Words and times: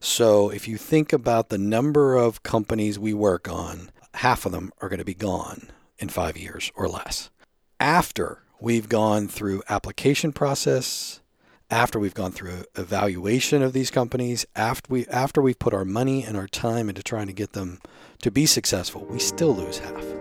So 0.00 0.48
if 0.48 0.66
you 0.66 0.78
think 0.78 1.12
about 1.12 1.50
the 1.50 1.58
number 1.58 2.16
of 2.16 2.42
companies 2.42 2.98
we 2.98 3.12
work 3.12 3.48
on, 3.48 3.90
half 4.14 4.46
of 4.46 4.52
them 4.52 4.72
are 4.80 4.88
going 4.88 4.98
to 4.98 5.04
be 5.04 5.14
gone 5.14 5.68
in 5.98 6.08
five 6.08 6.38
years 6.38 6.72
or 6.74 6.88
less. 6.88 7.30
After 7.78 8.42
we've 8.60 8.88
gone 8.88 9.28
through 9.28 9.62
application 9.68 10.32
process, 10.32 11.20
after 11.70 12.00
we've 12.00 12.14
gone 12.14 12.32
through 12.32 12.64
evaluation 12.76 13.62
of 13.62 13.74
these 13.74 13.90
companies, 13.90 14.46
after 14.56 14.90
we 14.90 15.06
after 15.06 15.42
we've 15.42 15.58
put 15.58 15.74
our 15.74 15.84
money 15.84 16.24
and 16.24 16.36
our 16.36 16.48
time 16.48 16.88
into 16.88 17.02
trying 17.02 17.26
to 17.26 17.32
get 17.34 17.52
them 17.52 17.78
to 18.22 18.30
be 18.30 18.46
successful, 18.46 19.04
we 19.04 19.18
still 19.18 19.54
lose 19.54 19.78
half. 19.78 20.19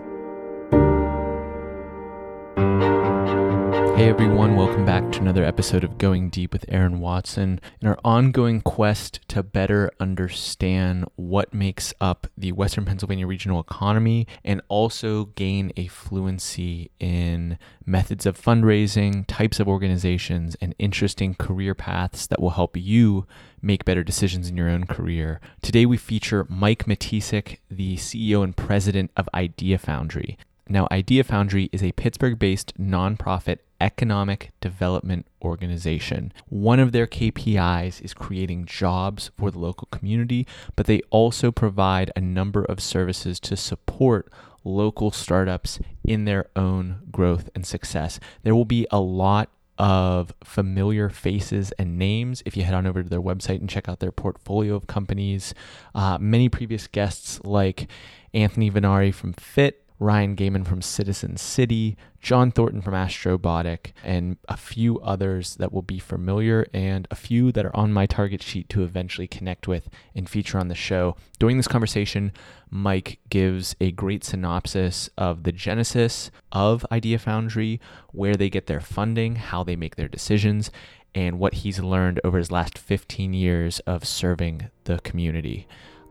Hey 3.99 4.07
everyone, 4.07 4.55
welcome 4.55 4.85
back 4.85 5.11
to 5.11 5.19
another 5.19 5.43
episode 5.43 5.83
of 5.83 5.97
Going 5.97 6.29
Deep 6.29 6.53
with 6.53 6.63
Aaron 6.69 7.01
Watson. 7.01 7.59
In 7.81 7.87
our 7.89 7.99
ongoing 8.05 8.61
quest 8.61 9.19
to 9.27 9.43
better 9.43 9.91
understand 9.99 11.03
what 11.17 11.53
makes 11.53 11.93
up 11.99 12.25
the 12.37 12.53
Western 12.53 12.85
Pennsylvania 12.85 13.27
regional 13.27 13.59
economy 13.59 14.25
and 14.41 14.61
also 14.69 15.25
gain 15.25 15.73
a 15.75 15.87
fluency 15.87 16.91
in 17.01 17.59
methods 17.85 18.25
of 18.25 18.39
fundraising, 18.39 19.25
types 19.27 19.59
of 19.59 19.67
organizations, 19.67 20.55
and 20.61 20.73
interesting 20.79 21.35
career 21.35 21.75
paths 21.75 22.25
that 22.25 22.41
will 22.41 22.51
help 22.51 22.77
you 22.77 23.27
make 23.61 23.83
better 23.83 24.01
decisions 24.01 24.47
in 24.47 24.55
your 24.55 24.69
own 24.69 24.85
career. 24.85 25.41
Today 25.61 25.85
we 25.85 25.97
feature 25.97 26.47
Mike 26.47 26.85
Matesic, 26.85 27.57
the 27.69 27.97
CEO 27.97 28.45
and 28.45 28.55
president 28.55 29.11
of 29.17 29.27
Idea 29.33 29.77
Foundry. 29.77 30.37
Now, 30.71 30.87
Idea 30.91 31.23
Foundry 31.23 31.67
is 31.73 31.83
a 31.83 31.91
Pittsburgh 31.93 32.37
based 32.37 32.79
nonprofit 32.79 33.57
economic 33.81 34.51
development 34.61 35.25
organization. 35.41 36.33
One 36.47 36.79
of 36.79 36.91
their 36.91 37.07
KPIs 37.07 38.01
is 38.01 38.13
creating 38.13 38.65
jobs 38.65 39.31
for 39.37 39.51
the 39.51 39.59
local 39.59 39.87
community, 39.91 40.45
but 40.75 40.85
they 40.85 41.01
also 41.09 41.51
provide 41.51 42.11
a 42.15 42.21
number 42.21 42.63
of 42.63 42.79
services 42.79 43.39
to 43.41 43.55
support 43.55 44.31
local 44.63 45.11
startups 45.11 45.79
in 46.03 46.25
their 46.25 46.47
own 46.55 46.99
growth 47.11 47.49
and 47.55 47.65
success. 47.65 48.19
There 48.43 48.55
will 48.55 48.65
be 48.65 48.85
a 48.91 48.99
lot 48.99 49.49
of 49.77 50.33
familiar 50.43 51.09
faces 51.09 51.71
and 51.79 51.97
names 51.97 52.43
if 52.45 52.57
you 52.57 52.63
head 52.63 52.73
on 52.73 52.85
over 52.85 53.01
to 53.01 53.09
their 53.09 53.21
website 53.21 53.61
and 53.61 53.69
check 53.69 53.87
out 53.87 54.01
their 54.01 54.11
portfolio 54.11 54.75
of 54.75 54.87
companies. 54.87 55.53
Uh, 55.95 56.17
many 56.19 56.49
previous 56.49 56.85
guests 56.85 57.39
like 57.45 57.87
Anthony 58.33 58.69
Venari 58.69 59.13
from 59.13 59.31
Fit, 59.33 59.88
Ryan 59.99 60.35
Gaiman 60.35 60.65
from 60.65 60.81
Citizen 60.81 61.35
City, 61.35 61.97
John 62.21 62.51
Thornton 62.51 62.81
from 62.81 62.93
Astrobotic, 62.93 63.91
and 64.03 64.37
a 64.47 64.55
few 64.55 64.99
others 65.01 65.55
that 65.57 65.73
will 65.73 65.81
be 65.81 65.99
familiar 65.99 66.65
and 66.73 67.05
a 67.11 67.15
few 67.15 67.51
that 67.51 67.65
are 67.65 67.75
on 67.75 67.91
my 67.91 68.05
target 68.05 68.41
sheet 68.41 68.69
to 68.69 68.83
eventually 68.83 69.27
connect 69.27 69.67
with 69.67 69.89
and 70.15 70.29
feature 70.29 70.57
on 70.57 70.69
the 70.69 70.75
show. 70.75 71.17
During 71.37 71.57
this 71.57 71.67
conversation, 71.67 72.31
Mike 72.69 73.19
gives 73.29 73.75
a 73.81 73.91
great 73.91 74.23
synopsis 74.23 75.09
of 75.17 75.43
the 75.43 75.51
genesis 75.51 76.31
of 76.51 76.85
Idea 76.91 77.19
Foundry, 77.19 77.81
where 78.11 78.35
they 78.35 78.49
get 78.49 78.67
their 78.67 78.81
funding, 78.81 79.35
how 79.35 79.63
they 79.63 79.75
make 79.75 79.97
their 79.97 80.07
decisions, 80.07 80.71
and 81.13 81.39
what 81.39 81.55
he's 81.55 81.79
learned 81.79 82.21
over 82.23 82.37
his 82.37 82.51
last 82.51 82.77
15 82.77 83.33
years 83.33 83.79
of 83.81 84.05
serving 84.05 84.69
the 84.85 84.99
community. 84.99 85.67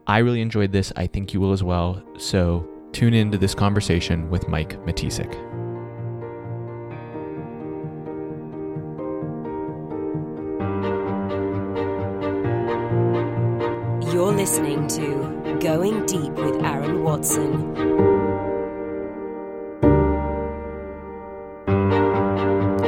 I 0.06 0.19
really 0.19 0.41
enjoyed 0.41 0.73
this. 0.73 0.92
I 0.97 1.06
think 1.06 1.33
you 1.33 1.41
will 1.41 1.52
as 1.52 1.62
well. 1.62 2.02
So 2.19 2.69
Tune 2.92 3.14
into 3.14 3.39
this 3.39 3.55
conversation 3.55 4.28
with 4.31 4.48
Mike 4.48 4.78
Matesic. 4.84 5.33
You're 14.12 14.33
listening 14.33 14.89
to 14.89 15.58
Going 15.61 16.06
Deep 16.06 16.33
with 16.33 16.62
Aaron 16.64 17.05
Watson. 17.05 17.75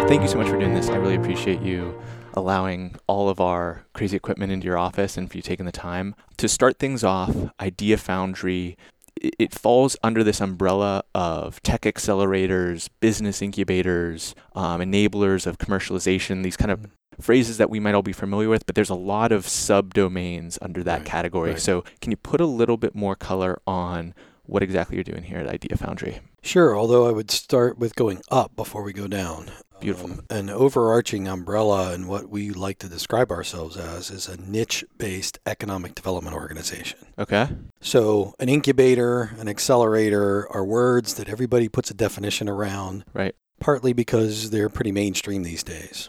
Thank 0.09 0.23
you 0.23 0.29
so 0.29 0.39
much 0.39 0.49
for 0.49 0.59
doing 0.59 0.75
this. 0.75 0.89
I 0.89 0.97
really 0.97 1.15
appreciate 1.15 1.63
you 1.63 1.97
allowing 2.35 2.97
all 3.07 3.29
of 3.29 3.41
our 3.41 3.85
crazy 3.93 4.17
equipment 4.17 4.51
into 4.51 4.67
your 4.67 4.79
office 4.79 5.17
and 5.17 5.31
for 5.31 5.37
you 5.37 5.43
taking 5.43 5.67
the 5.67 5.73
time. 5.73 6.17
To 6.39 6.49
start 6.49 6.79
things 6.79 7.05
off, 7.05 7.35
Idea 7.61 7.97
Foundry 7.97 8.77
it 9.21 9.53
falls 9.53 9.97
under 10.03 10.25
this 10.25 10.41
umbrella 10.41 11.03
of 11.15 11.63
tech 11.63 11.83
accelerators, 11.83 12.89
business 13.01 13.43
incubators, 13.43 14.35
um, 14.55 14.81
enablers 14.81 15.47
of 15.47 15.59
commercialization, 15.59 16.43
these 16.43 16.57
kind 16.57 16.71
of 16.71 16.81
mm-hmm. 16.81 17.23
phrases 17.23 17.59
that 17.59 17.71
we 17.71 17.81
might 17.81 17.95
all 17.95 18.03
be 18.03 18.13
familiar 18.13 18.49
with, 18.49 18.65
but 18.67 18.75
there's 18.75 18.91
a 18.91 18.95
lot 18.95 19.31
of 19.33 19.45
subdomains 19.45 20.59
under 20.63 20.83
that 20.83 20.99
right, 20.99 21.07
category. 21.07 21.51
Right. 21.51 21.61
So, 21.61 21.85
can 22.01 22.11
you 22.11 22.17
put 22.17 22.41
a 22.41 22.47
little 22.47 22.77
bit 22.77 22.95
more 22.95 23.15
color 23.15 23.61
on 23.67 24.15
what 24.45 24.63
exactly 24.63 24.97
you're 24.97 25.05
doing 25.05 25.25
here 25.25 25.39
at 25.39 25.47
Idea 25.47 25.77
Foundry? 25.77 26.21
Sure, 26.43 26.77
although 26.77 27.07
I 27.07 27.13
would 27.13 27.31
start 27.31 27.79
with 27.79 27.95
going 27.95 28.21
up 28.31 28.57
before 28.57 28.83
we 28.83 28.93
go 28.93 29.07
down. 29.07 29.51
Beautiful. 29.81 30.11
Um, 30.11 30.25
an 30.29 30.51
overarching 30.51 31.27
umbrella 31.27 31.93
and 31.93 32.09
what 32.09 32.29
we 32.29 32.51
like 32.51 32.79
to 32.79 32.89
describe 32.89 33.31
ourselves 33.31 33.77
as 33.77 34.11
is 34.11 34.29
a 34.29 34.37
niche 34.41 34.85
based 34.99 35.39
economic 35.47 35.95
development 35.95 36.37
organization. 36.37 36.99
Okay. 37.19 37.49
So, 37.81 38.35
an 38.39 38.49
incubator, 38.49 39.31
an 39.39 39.49
accelerator 39.49 40.47
are 40.53 40.65
words 40.65 41.15
that 41.15 41.29
everybody 41.29 41.69
puts 41.69 41.91
a 41.91 41.95
definition 41.95 42.49
around. 42.49 43.05
Right. 43.15 43.35
Partly 43.59 43.93
because 43.93 44.51
they're 44.51 44.69
pretty 44.69 44.93
mainstream 44.93 45.43
these 45.43 45.63
days, 45.63 46.09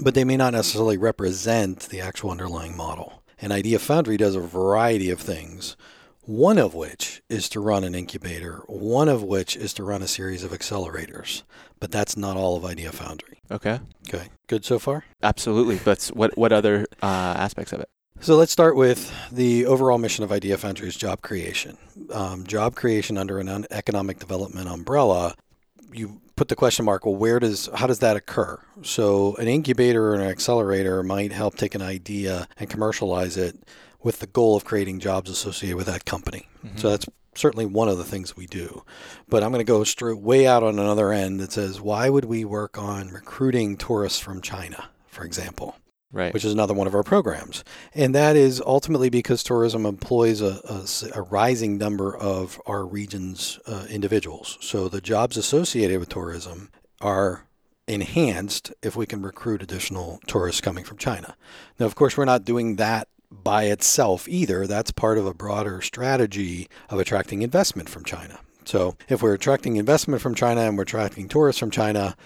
but 0.00 0.14
they 0.14 0.24
may 0.24 0.36
not 0.36 0.52
necessarily 0.52 0.96
represent 0.96 1.80
the 1.90 2.00
actual 2.00 2.30
underlying 2.30 2.76
model. 2.76 3.22
And 3.40 3.52
Idea 3.52 3.78
Foundry 3.78 4.16
does 4.16 4.34
a 4.36 4.40
variety 4.40 5.10
of 5.10 5.20
things 5.20 5.76
one 6.22 6.58
of 6.58 6.74
which 6.74 7.22
is 7.28 7.48
to 7.50 7.60
run 7.60 7.84
an 7.84 7.94
incubator, 7.94 8.62
one 8.66 9.08
of 9.08 9.22
which 9.22 9.56
is 9.56 9.74
to 9.74 9.82
run 9.82 10.02
a 10.02 10.08
series 10.08 10.44
of 10.44 10.52
accelerators. 10.52 11.42
But 11.80 11.90
that's 11.90 12.16
not 12.16 12.36
all 12.36 12.56
of 12.56 12.64
Idea 12.64 12.92
Foundry. 12.92 13.40
Okay. 13.50 13.80
Okay. 14.08 14.28
Good 14.46 14.64
so 14.64 14.78
far? 14.78 15.04
Absolutely. 15.22 15.80
But 15.84 16.10
what, 16.14 16.36
what 16.38 16.52
other 16.52 16.86
uh, 17.02 17.34
aspects 17.36 17.72
of 17.72 17.80
it? 17.80 17.88
So 18.20 18.36
let's 18.36 18.52
start 18.52 18.76
with 18.76 19.12
the 19.32 19.66
overall 19.66 19.98
mission 19.98 20.22
of 20.22 20.30
Idea 20.30 20.56
Foundry 20.56 20.86
is 20.86 20.96
job 20.96 21.22
creation. 21.22 21.76
Um, 22.12 22.46
job 22.46 22.76
creation 22.76 23.18
under 23.18 23.40
an 23.40 23.66
economic 23.72 24.20
development 24.20 24.68
umbrella. 24.68 25.34
You 25.92 26.20
put 26.36 26.46
the 26.46 26.54
question 26.54 26.84
mark. 26.84 27.04
Well, 27.04 27.16
where 27.16 27.40
does 27.40 27.68
how 27.74 27.88
does 27.88 27.98
that 27.98 28.16
occur? 28.16 28.60
So 28.82 29.34
an 29.36 29.48
incubator 29.48 30.10
or 30.10 30.14
an 30.14 30.20
accelerator 30.22 31.02
might 31.02 31.32
help 31.32 31.56
take 31.56 31.74
an 31.74 31.82
idea 31.82 32.46
and 32.58 32.70
commercialize 32.70 33.36
it 33.36 33.56
with 34.02 34.18
the 34.18 34.26
goal 34.26 34.56
of 34.56 34.64
creating 34.64 35.00
jobs 35.00 35.30
associated 35.30 35.76
with 35.76 35.86
that 35.86 36.04
company. 36.04 36.48
Mm-hmm. 36.64 36.78
So 36.78 36.90
that's 36.90 37.06
certainly 37.34 37.66
one 37.66 37.88
of 37.88 37.98
the 37.98 38.04
things 38.04 38.36
we 38.36 38.46
do. 38.46 38.84
But 39.28 39.42
I'm 39.42 39.50
going 39.50 39.60
to 39.60 39.64
go 39.64 39.84
straight 39.84 40.18
way 40.18 40.46
out 40.46 40.62
on 40.62 40.78
another 40.78 41.12
end 41.12 41.40
that 41.40 41.52
says, 41.52 41.80
why 41.80 42.08
would 42.08 42.26
we 42.26 42.44
work 42.44 42.76
on 42.78 43.08
recruiting 43.08 43.76
tourists 43.76 44.18
from 44.18 44.42
China, 44.42 44.90
for 45.06 45.24
example? 45.24 45.76
Right. 46.14 46.34
Which 46.34 46.44
is 46.44 46.52
another 46.52 46.74
one 46.74 46.86
of 46.86 46.94
our 46.94 47.02
programs. 47.02 47.64
And 47.94 48.14
that 48.14 48.36
is 48.36 48.60
ultimately 48.60 49.08
because 49.08 49.42
tourism 49.42 49.86
employs 49.86 50.42
a, 50.42 50.60
a, 50.68 51.18
a 51.18 51.22
rising 51.22 51.78
number 51.78 52.14
of 52.14 52.60
our 52.66 52.84
region's 52.84 53.58
uh, 53.66 53.86
individuals. 53.88 54.58
So 54.60 54.88
the 54.88 55.00
jobs 55.00 55.38
associated 55.38 55.98
with 56.00 56.10
tourism 56.10 56.70
are 57.00 57.46
enhanced 57.88 58.74
if 58.82 58.94
we 58.94 59.06
can 59.06 59.22
recruit 59.22 59.62
additional 59.62 60.20
tourists 60.26 60.60
coming 60.60 60.84
from 60.84 60.98
China. 60.98 61.34
Now, 61.78 61.86
of 61.86 61.94
course, 61.94 62.14
we're 62.16 62.26
not 62.26 62.44
doing 62.44 62.76
that 62.76 63.08
by 63.32 63.64
itself 63.64 64.28
either. 64.28 64.66
That's 64.66 64.92
part 64.92 65.18
of 65.18 65.26
a 65.26 65.34
broader 65.34 65.80
strategy 65.80 66.68
of 66.88 66.98
attracting 66.98 67.42
investment 67.42 67.88
from 67.88 68.04
China. 68.04 68.40
So 68.64 68.96
if 69.08 69.22
we're 69.22 69.34
attracting 69.34 69.76
investment 69.76 70.22
from 70.22 70.34
China 70.34 70.62
and 70.62 70.76
we're 70.76 70.84
attracting 70.84 71.28
tourists 71.28 71.58
from 71.58 71.70
China, 71.70 72.16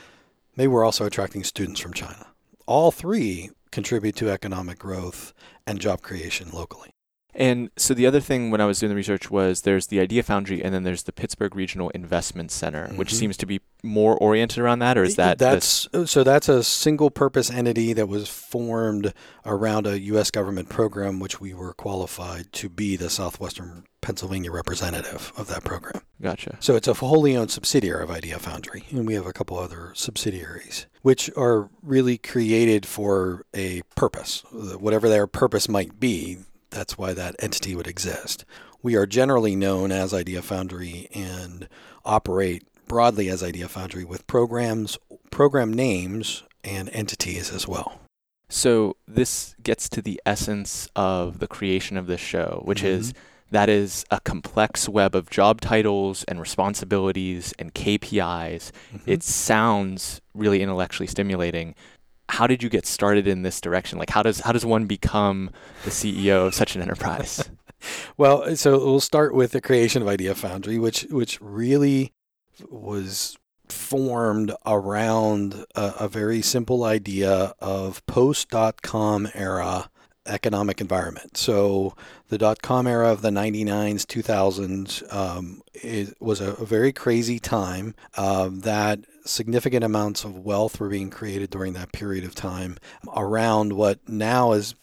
maybe 0.56 0.68
we're 0.68 0.84
also 0.84 1.06
attracting 1.06 1.44
students 1.44 1.80
from 1.80 1.92
China. 1.94 2.26
All 2.66 2.90
three 2.90 3.50
contribute 3.70 4.16
to 4.16 4.30
economic 4.30 4.78
growth 4.78 5.32
and 5.66 5.80
job 5.80 6.02
creation 6.02 6.50
locally. 6.52 6.95
And 7.36 7.70
so 7.76 7.92
the 7.92 8.06
other 8.06 8.20
thing 8.20 8.50
when 8.50 8.62
I 8.62 8.66
was 8.66 8.80
doing 8.80 8.88
the 8.88 8.96
research 8.96 9.30
was 9.30 9.60
there's 9.60 9.88
the 9.88 10.00
Idea 10.00 10.22
Foundry 10.22 10.64
and 10.64 10.74
then 10.74 10.84
there's 10.84 11.02
the 11.02 11.12
Pittsburgh 11.12 11.54
Regional 11.54 11.90
Investment 11.90 12.50
Center, 12.50 12.86
mm-hmm. 12.86 12.96
which 12.96 13.14
seems 13.14 13.36
to 13.36 13.46
be 13.46 13.60
more 13.82 14.16
oriented 14.16 14.58
around 14.58 14.78
that, 14.78 14.96
or 14.96 15.04
is 15.04 15.16
that 15.16 15.38
that's 15.38 15.86
this? 15.92 16.10
so 16.10 16.24
that's 16.24 16.48
a 16.48 16.64
single 16.64 17.10
purpose 17.10 17.50
entity 17.50 17.92
that 17.92 18.08
was 18.08 18.28
formed 18.28 19.12
around 19.44 19.86
a 19.86 20.00
U.S. 20.00 20.30
government 20.30 20.70
program, 20.70 21.20
which 21.20 21.38
we 21.40 21.52
were 21.52 21.74
qualified 21.74 22.52
to 22.54 22.70
be 22.70 22.96
the 22.96 23.10
Southwestern 23.10 23.84
Pennsylvania 24.00 24.50
representative 24.50 25.32
of 25.36 25.48
that 25.48 25.62
program. 25.62 26.02
Gotcha. 26.22 26.56
So 26.60 26.74
it's 26.74 26.88
a 26.88 26.94
wholly 26.94 27.36
owned 27.36 27.50
subsidiary 27.50 28.02
of 28.02 28.10
Idea 28.10 28.38
Foundry, 28.38 28.84
and 28.90 29.06
we 29.06 29.14
have 29.14 29.26
a 29.26 29.32
couple 29.32 29.58
other 29.58 29.92
subsidiaries, 29.94 30.86
which 31.02 31.30
are 31.36 31.68
really 31.82 32.16
created 32.16 32.86
for 32.86 33.44
a 33.52 33.82
purpose, 33.94 34.42
whatever 34.50 35.08
their 35.08 35.26
purpose 35.26 35.68
might 35.68 36.00
be 36.00 36.38
that's 36.76 36.98
why 36.98 37.14
that 37.14 37.34
entity 37.38 37.74
would 37.74 37.86
exist. 37.86 38.44
We 38.82 38.94
are 38.96 39.06
generally 39.06 39.56
known 39.56 39.90
as 39.90 40.12
Idea 40.12 40.42
Foundry 40.42 41.08
and 41.14 41.68
operate 42.04 42.64
broadly 42.86 43.28
as 43.28 43.42
Idea 43.42 43.66
Foundry 43.68 44.04
with 44.04 44.26
programs, 44.26 44.98
program 45.30 45.72
names, 45.72 46.44
and 46.62 46.90
entities 46.90 47.50
as 47.50 47.66
well. 47.66 48.00
So 48.48 48.96
this 49.08 49.56
gets 49.62 49.88
to 49.88 50.02
the 50.02 50.20
essence 50.24 50.88
of 50.94 51.38
the 51.38 51.48
creation 51.48 51.96
of 51.96 52.06
this 52.06 52.20
show, 52.20 52.62
which 52.64 52.78
mm-hmm. 52.78 53.00
is 53.00 53.14
that 53.50 53.68
is 53.68 54.04
a 54.10 54.20
complex 54.20 54.88
web 54.88 55.14
of 55.14 55.30
job 55.30 55.60
titles 55.60 56.24
and 56.24 56.40
responsibilities 56.40 57.54
and 57.58 57.74
KPIs. 57.74 58.70
Mm-hmm. 58.92 59.10
It 59.10 59.22
sounds 59.22 60.20
really 60.34 60.62
intellectually 60.62 61.06
stimulating. 61.06 61.74
How 62.28 62.46
did 62.46 62.62
you 62.62 62.68
get 62.68 62.86
started 62.86 63.26
in 63.26 63.42
this 63.42 63.60
direction? 63.60 63.98
Like 63.98 64.10
how 64.10 64.22
does 64.22 64.40
how 64.40 64.52
does 64.52 64.66
one 64.66 64.86
become 64.86 65.50
the 65.84 65.90
CEO 65.90 66.46
of 66.46 66.54
such 66.54 66.74
an 66.76 66.82
enterprise? 66.82 67.48
well, 68.16 68.56
so 68.56 68.78
we'll 68.78 69.00
start 69.00 69.34
with 69.34 69.52
the 69.52 69.60
creation 69.60 70.02
of 70.02 70.08
Idea 70.08 70.34
Foundry, 70.34 70.78
which 70.78 71.02
which 71.10 71.40
really 71.40 72.12
was 72.68 73.36
formed 73.68 74.52
around 74.64 75.64
a, 75.74 75.94
a 76.00 76.08
very 76.08 76.40
simple 76.42 76.84
idea 76.84 77.54
of 77.60 78.04
post 78.06 78.50
dot 78.50 78.82
com 78.82 79.28
era 79.34 79.90
economic 80.26 80.80
environment. 80.80 81.36
So 81.36 81.94
the 82.28 82.38
dot 82.38 82.62
com 82.62 82.86
era 82.86 83.10
of 83.10 83.22
the 83.22 83.30
99s, 83.30 84.04
2000s 84.04 85.14
um, 85.14 85.62
was 86.20 86.40
a, 86.40 86.52
very 86.64 86.92
crazy 86.92 87.38
time 87.38 87.94
um, 88.16 88.60
that 88.60 89.00
significant 89.24 89.84
amounts 89.84 90.24
of 90.24 90.38
wealth 90.38 90.80
were 90.80 90.88
being 90.88 91.10
created 91.10 91.50
during 91.50 91.72
that 91.74 91.92
period 91.92 92.24
of 92.24 92.34
time 92.34 92.76
around 93.14 93.72
what 93.72 94.06
now 94.08 94.52
has 94.52 94.74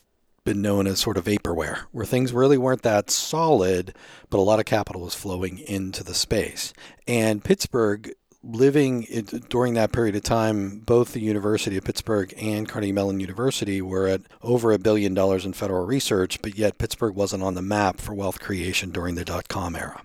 been 0.43 0.61
known 0.61 0.87
as 0.87 0.99
sort 0.99 1.17
of 1.17 1.23
vaporware, 1.23 1.79
where 1.91 2.05
things 2.05 2.33
really 2.33 2.57
weren't 2.57 2.81
that 2.81 3.09
solid, 3.09 3.95
but 4.29 4.37
a 4.37 4.41
lot 4.41 4.59
of 4.59 4.65
capital 4.65 5.01
was 5.01 5.15
flowing 5.15 5.57
into 5.59 6.03
the 6.03 6.13
space. 6.13 6.73
And 7.07 7.43
Pittsburgh 7.43 8.13
living 8.43 9.05
it, 9.09 9.49
during 9.49 9.73
that 9.75 9.91
period 9.91 10.15
of 10.15 10.23
time, 10.23 10.79
both 10.79 11.13
the 11.13 11.21
University 11.21 11.77
of 11.77 11.85
Pittsburgh 11.85 12.33
and 12.37 12.67
Carnegie 12.67 12.91
Mellon 12.91 13.19
University 13.19 13.81
were 13.81 14.07
at 14.07 14.21
over 14.41 14.71
a 14.71 14.77
billion 14.77 15.13
dollars 15.13 15.45
in 15.45 15.53
federal 15.53 15.85
research, 15.85 16.41
but 16.41 16.57
yet 16.57 16.77
Pittsburgh 16.77 17.15
wasn't 17.15 17.43
on 17.43 17.53
the 17.53 17.61
map 17.61 17.99
for 17.99 18.13
wealth 18.13 18.39
creation 18.39 18.91
during 18.91 19.15
the 19.15 19.25
dot 19.25 19.47
com 19.47 19.75
era. 19.75 20.01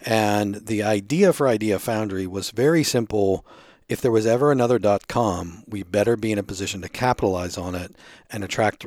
And 0.00 0.66
the 0.66 0.82
idea 0.82 1.32
for 1.32 1.48
Idea 1.48 1.78
Foundry 1.78 2.26
was 2.26 2.50
very 2.50 2.82
simple. 2.82 3.46
If 3.88 4.00
there 4.00 4.10
was 4.10 4.26
ever 4.26 4.50
another 4.50 4.78
dot 4.78 5.06
com, 5.06 5.62
we 5.68 5.82
better 5.82 6.16
be 6.16 6.32
in 6.32 6.38
a 6.38 6.42
position 6.42 6.82
to 6.82 6.88
capitalize 6.88 7.56
on 7.56 7.74
it 7.74 7.94
and 8.30 8.42
attract 8.42 8.84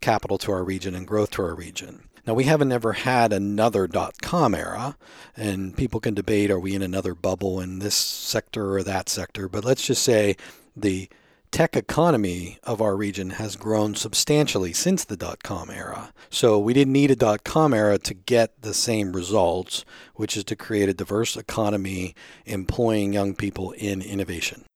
capital 0.00 0.38
to 0.38 0.52
our 0.52 0.64
region 0.64 0.94
and 0.94 1.06
growth 1.06 1.30
to 1.32 1.42
our 1.42 1.54
region. 1.54 2.07
Now, 2.28 2.34
we 2.34 2.44
haven't 2.44 2.72
ever 2.72 2.92
had 2.92 3.32
another 3.32 3.86
dot 3.86 4.20
com 4.20 4.54
era, 4.54 4.98
and 5.34 5.74
people 5.74 5.98
can 5.98 6.12
debate 6.12 6.50
are 6.50 6.60
we 6.60 6.74
in 6.74 6.82
another 6.82 7.14
bubble 7.14 7.58
in 7.58 7.78
this 7.78 7.94
sector 7.94 8.74
or 8.74 8.82
that 8.82 9.08
sector, 9.08 9.48
but 9.48 9.64
let's 9.64 9.86
just 9.86 10.02
say 10.02 10.36
the 10.76 11.08
tech 11.52 11.74
economy 11.74 12.58
of 12.64 12.82
our 12.82 12.96
region 12.96 13.30
has 13.30 13.56
grown 13.56 13.94
substantially 13.94 14.74
since 14.74 15.04
the 15.04 15.16
dot 15.16 15.42
com 15.42 15.70
era. 15.70 16.12
So 16.28 16.58
we 16.58 16.74
didn't 16.74 16.92
need 16.92 17.10
a 17.10 17.16
dot 17.16 17.44
com 17.44 17.72
era 17.72 17.96
to 18.00 18.12
get 18.12 18.60
the 18.60 18.74
same 18.74 19.14
results, 19.14 19.86
which 20.16 20.36
is 20.36 20.44
to 20.44 20.54
create 20.54 20.90
a 20.90 20.94
diverse 20.94 21.34
economy 21.34 22.14
employing 22.44 23.14
young 23.14 23.34
people 23.34 23.72
in 23.72 24.02
innovation. 24.02 24.66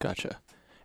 Gotcha. 0.00 0.40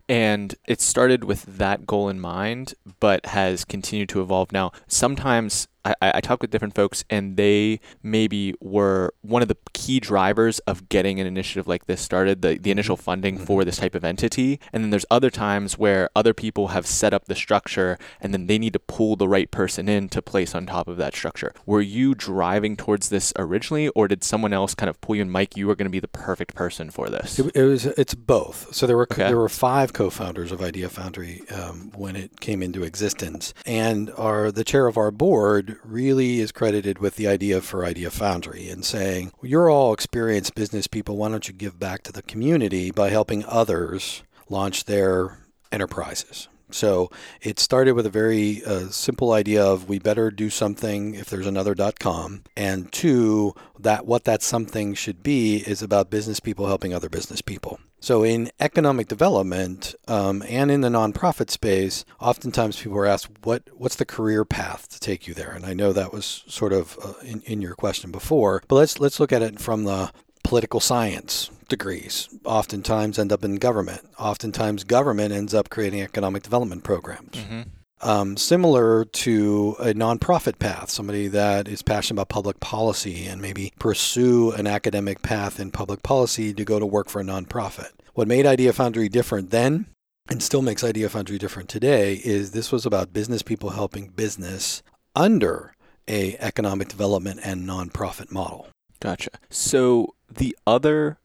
And 0.07 0.54
it 0.68 0.80
started 0.80 1.24
with 1.24 1.57
that 1.57 1.88
goal 1.88 2.07
in 2.07 2.19
mind, 2.19 2.75
but 3.00 3.25
has 3.27 3.65
continued 3.65 4.10
to 4.10 4.21
evolve. 4.21 4.51
Now, 4.51 4.71
sometimes 4.86 5.68
I, 5.85 5.95
I 6.01 6.21
talk 6.21 6.41
with 6.41 6.51
different 6.51 6.75
folks 6.75 7.03
and 7.09 7.38
they 7.38 7.80
maybe 8.01 8.56
were 8.62 9.13
one 9.21 9.41
of 9.41 9.47
the 9.47 9.57
key 9.74 10.00
drivers 10.00 10.59
of 10.59 10.88
getting 10.89 11.19
an 11.19 11.27
initiative 11.27 11.68
like 11.68 11.85
this 11.85 12.01
started, 12.01 12.41
the, 12.41 12.57
the 12.57 12.71
initial 12.71 12.95
mm-hmm. 12.95 13.03
funding 13.03 13.35
mm-hmm. 13.35 13.45
for 13.45 13.65
this 13.65 13.77
type 13.77 13.95
of 13.95 14.03
entity. 14.03 14.59
And 14.71 14.83
then 14.83 14.89
there's 14.91 15.06
other 15.12 15.30
times 15.30 15.77
where 15.77 16.09
other 16.15 16.33
people 16.33 16.69
have 16.69 16.85
set 16.85 17.13
up 17.13 17.25
the 17.25 17.35
structure 17.35 17.97
and 18.21 18.33
then 18.33 18.47
they 18.47 18.57
need 18.57 18.74
to 18.74 18.80
pull 18.80 19.15
the 19.15 19.27
right 19.27 19.50
person 19.51 19.89
in 19.89 20.09
to 20.09 20.21
place 20.21 20.56
on 20.56 20.65
top 20.65 20.88
of 20.88 20.97
that 20.97 21.15
structure. 21.15 21.53
Were 21.65 21.81
you 21.81 22.15
driving 22.15 22.77
towards 22.77 23.09
this 23.09 23.33
originally 23.38 23.89
or 23.89 24.07
did 24.07 24.24
someone 24.24 24.53
else 24.53 24.74
kind 24.74 24.89
of 24.89 25.00
pull 25.01 25.15
you 25.15 25.21
and 25.21 25.31
Mike, 25.31 25.57
you 25.57 25.68
were 25.68 25.75
going 25.75 25.86
to 25.86 25.91
be 25.91 26.00
the 26.00 26.07
perfect 26.07 26.56
person 26.56 26.89
for 26.89 27.09
this? 27.09 27.39
It, 27.39 27.51
it 27.56 27.63
was, 27.63 27.86
it's 27.86 28.15
both. 28.15 28.74
So 28.74 28.88
there 28.88 28.97
were, 28.97 29.07
okay. 29.12 29.27
there 29.27 29.38
were 29.38 29.50
five 29.50 29.94
co-founders 29.94 30.51
of 30.51 30.62
Idea 30.62 30.89
Foundry 30.89 31.41
um, 31.50 31.91
when 31.95 32.15
it 32.15 32.39
came 32.39 32.63
into 32.63 32.83
existence 32.83 33.53
and 33.65 34.12
our, 34.18 34.51
the 34.51 34.63
chair 34.63 34.88
of 34.88 34.97
our 34.97 35.12
board 35.12 35.73
really 35.84 36.40
is 36.40 36.52
credited 36.52 37.00
with 37.00 37.16
the 37.16 37.28
idea 37.28 37.62
for 37.62 37.86
Idea 37.86 38.10
Foundry 38.12 38.70
and 38.70 38.84
saying, 38.84 39.31
You're 39.42 39.70
all 39.70 39.94
experienced 39.94 40.56
business 40.56 40.88
people. 40.88 41.18
Why 41.18 41.30
don't 41.30 41.48
you 41.48 41.54
give 41.54 41.80
back 41.80 42.04
to 42.04 42.12
the 42.12 42.22
community 42.22 42.92
by 42.92 43.10
helping 43.10 43.46
others 43.46 44.24
launch 44.50 44.86
their 44.86 45.40
enterprises? 45.72 46.48
So 46.74 47.12
it 47.42 47.60
started 47.60 47.94
with 47.94 48.06
a 48.06 48.10
very 48.10 48.64
uh, 48.66 48.88
simple 48.90 49.31
idea 49.31 49.64
of 49.64 49.88
we 49.88 50.00
better 50.00 50.31
do 50.31 50.50
something 50.50 51.14
if 51.14 51.30
there's 51.30 51.48
another 51.48 51.75
.com, 52.00 52.44
and 52.58 52.92
two, 52.92 53.54
that 53.80 54.06
what 54.06 54.24
that 54.24 54.42
something 54.42 54.94
should 54.94 55.22
be 55.22 55.58
is 55.58 55.81
about 55.81 56.10
business 56.10 56.40
people 56.40 56.68
helping 56.68 56.94
other 56.94 57.10
business 57.10 57.42
people. 57.42 57.80
So, 58.03 58.21
in 58.21 58.51
economic 58.59 59.07
development 59.07 59.95
um, 60.09 60.44
and 60.50 60.69
in 60.69 60.81
the 60.81 60.89
nonprofit 60.89 61.50
space, 61.50 62.03
oftentimes 62.19 62.81
people 62.81 62.97
are 62.97 63.05
asked, 63.05 63.29
"What 63.44 63.63
what's 63.71 63.95
the 63.95 64.03
career 64.03 64.44
path 64.44 64.89
to 64.89 65.00
take 65.00 65.25
you 65.25 65.33
there?" 65.33 65.51
And 65.51 65.65
I 65.65 65.73
know 65.73 65.94
that 65.94 66.11
was 66.11 66.44
sort 66.45 66.73
of 66.73 67.00
uh, 67.01 67.13
in, 67.23 67.39
in 67.44 67.61
your 67.61 67.75
question 67.75 68.11
before, 68.11 68.61
but 68.67 68.75
let's 68.75 69.00
let's 69.00 69.21
look 69.21 69.31
at 69.31 69.41
it 69.41 69.57
from 69.57 69.85
the 69.85 70.11
political 70.44 70.81
science 70.81 71.50
degrees. 71.69 72.27
Oftentimes 72.44 73.17
end 73.17 73.31
up 73.31 73.45
in 73.45 73.55
government. 73.55 74.01
Oftentimes, 74.19 74.83
government 74.83 75.31
ends 75.31 75.53
up 75.53 75.69
creating 75.69 76.01
economic 76.01 76.44
development 76.44 76.83
programs. 76.83 77.38
Mm-hmm 77.38 77.61
um, 78.03 78.38
similar 78.38 79.05
to 79.05 79.75
a 79.79 79.94
nonprofit 79.94 80.59
path, 80.59 80.89
somebody 80.89 81.27
that 81.29 81.67
is 81.67 81.81
passionate 81.81 82.15
about 82.15 82.29
public 82.29 82.59
policy 82.59 83.25
and 83.25 83.41
maybe 83.41 83.73
pursue 83.79 84.51
an 84.51 84.67
academic 84.67 85.21
path 85.21 85.59
in 85.59 85.71
public 85.71 86.03
policy 86.03 86.53
to 86.53 86.65
go 86.65 86.79
to 86.79 86.85
work 86.85 87.09
for 87.09 87.21
a 87.21 87.23
nonprofit. 87.23 87.91
What 88.13 88.27
made 88.27 88.45
Idea 88.45 88.73
Foundry 88.73 89.09
different 89.09 89.50
then 89.50 89.88
and 90.29 90.44
still 90.44 90.61
makes 90.61 90.83
Idea 90.83 91.09
Foundry 91.09 91.38
different 91.38 91.69
today 91.69 92.21
is 92.23 92.51
this 92.51 92.71
was 92.71 92.85
about 92.85 93.13
business 93.13 93.41
people 93.41 93.71
helping 93.71 94.09
business 94.09 94.83
under 95.15 95.75
a 96.07 96.38
economic 96.38 96.89
development 96.89 97.39
and 97.44 97.67
nonprofit 97.67 98.31
model. 98.31 98.67
Gotcha. 99.00 99.31
So 99.50 100.15
the 100.29 100.55
other 100.67 101.17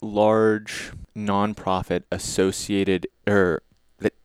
large 0.00 0.92
nonprofit 1.16 2.02
associated 2.12 3.06
or 3.26 3.62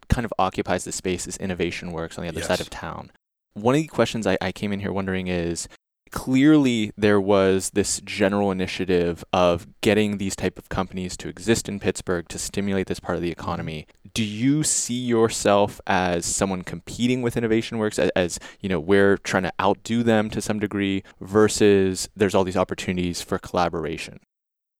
kind 0.10 0.26
of 0.26 0.34
occupies 0.38 0.84
the 0.84 0.92
space 0.92 1.28
is 1.28 1.38
Innovation 1.38 1.92
Works 1.92 2.18
on 2.18 2.24
the 2.24 2.30
other 2.30 2.40
yes. 2.40 2.48
side 2.48 2.60
of 2.60 2.70
town. 2.70 3.12
One 3.54 3.76
of 3.76 3.82
the 3.82 3.88
questions 3.88 4.28
I, 4.28 4.38
I 4.42 4.52
came 4.52 4.74
in 4.74 4.80
here 4.80 4.92
wondering 4.92 5.28
is 5.28 5.68
clearly 6.12 6.92
there 6.98 7.22
was 7.22 7.72
this 7.72 8.02
general 8.04 8.52
initiative 8.52 9.24
of 9.32 9.68
getting 9.82 10.18
these 10.18 10.36
type 10.36 10.58
of 10.58 10.70
companies 10.70 11.16
to 11.18 11.30
exist 11.30 11.70
in 11.70 11.80
Pittsburgh 11.80 12.28
to 12.30 12.40
stimulate 12.40 12.88
this 12.88 13.00
part 13.00 13.16
of 13.16 13.22
the 13.22 13.32
mm-hmm. 13.32 13.40
economy. 13.40 13.88
Do 14.14 14.24
you 14.24 14.64
see 14.64 15.00
yourself 15.00 15.80
as 15.88 16.26
someone 16.26 16.64
competing 16.64 17.22
with 17.22 17.38
Innovation 17.38 17.78
Works 17.78 18.00
as, 18.00 18.10
as, 18.16 18.40
you 18.60 18.70
know 18.70 18.80
we're 18.80 19.18
trying 19.18 19.44
to 19.44 19.54
outdo 19.62 20.04
them 20.04 20.30
to 20.32 20.42
some 20.42 20.60
degree 20.60 21.04
versus 21.22 22.10
there's 22.16 22.36
all 22.36 22.44
these 22.44 22.58
opportunities 22.58 23.22
for 23.22 23.38
collaboration? 23.38 24.20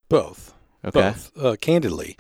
Both. 0.08 0.54
Okay. 0.84 1.02
Both. 1.02 1.32
Uh, 1.38 1.56
candidly, 1.60 2.18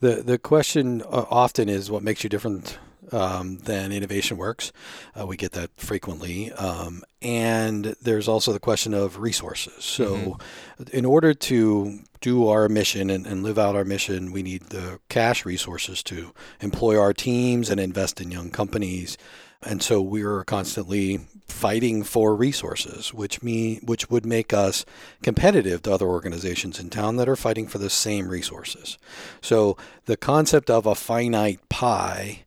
the 0.00 0.16
the 0.16 0.38
question 0.38 1.02
uh, 1.02 1.24
often 1.30 1.68
is 1.68 1.90
what 1.90 2.02
makes 2.02 2.22
you 2.22 2.30
different 2.30 2.78
um, 3.12 3.58
than 3.58 3.92
innovation 3.92 4.36
works. 4.36 4.72
Uh, 5.18 5.26
we 5.26 5.36
get 5.36 5.52
that 5.52 5.70
frequently. 5.76 6.52
Um, 6.52 7.02
and 7.20 7.96
there's 8.02 8.28
also 8.28 8.52
the 8.52 8.60
question 8.60 8.94
of 8.94 9.18
resources. 9.18 9.84
So, 9.84 10.16
mm-hmm. 10.16 10.96
in 10.96 11.04
order 11.04 11.34
to 11.34 12.00
do 12.20 12.48
our 12.48 12.68
mission 12.68 13.10
and, 13.10 13.26
and, 13.26 13.42
live 13.42 13.58
out 13.58 13.74
our 13.74 13.84
mission, 13.84 14.30
we 14.30 14.42
need 14.42 14.62
the 14.70 15.00
cash 15.08 15.44
resources 15.44 16.02
to 16.04 16.32
employ 16.60 16.98
our 16.98 17.12
teams 17.12 17.68
and 17.68 17.80
invest 17.80 18.20
in 18.20 18.30
young 18.30 18.50
companies. 18.50 19.18
And 19.64 19.82
so 19.82 20.00
we're 20.00 20.44
constantly 20.44 21.20
fighting 21.46 22.02
for 22.02 22.34
resources, 22.34 23.14
which 23.14 23.42
me 23.42 23.76
which 23.84 24.10
would 24.10 24.26
make 24.26 24.52
us 24.52 24.84
competitive 25.22 25.82
to 25.82 25.92
other 25.92 26.06
organizations 26.06 26.80
in 26.80 26.90
town 26.90 27.16
that 27.16 27.28
are 27.28 27.36
fighting 27.36 27.68
for 27.68 27.78
the 27.78 27.90
same 27.90 28.28
resources. 28.28 28.98
So 29.40 29.76
the 30.06 30.16
concept 30.16 30.70
of 30.70 30.86
a 30.86 30.94
finite 30.94 31.68
pie 31.68 32.44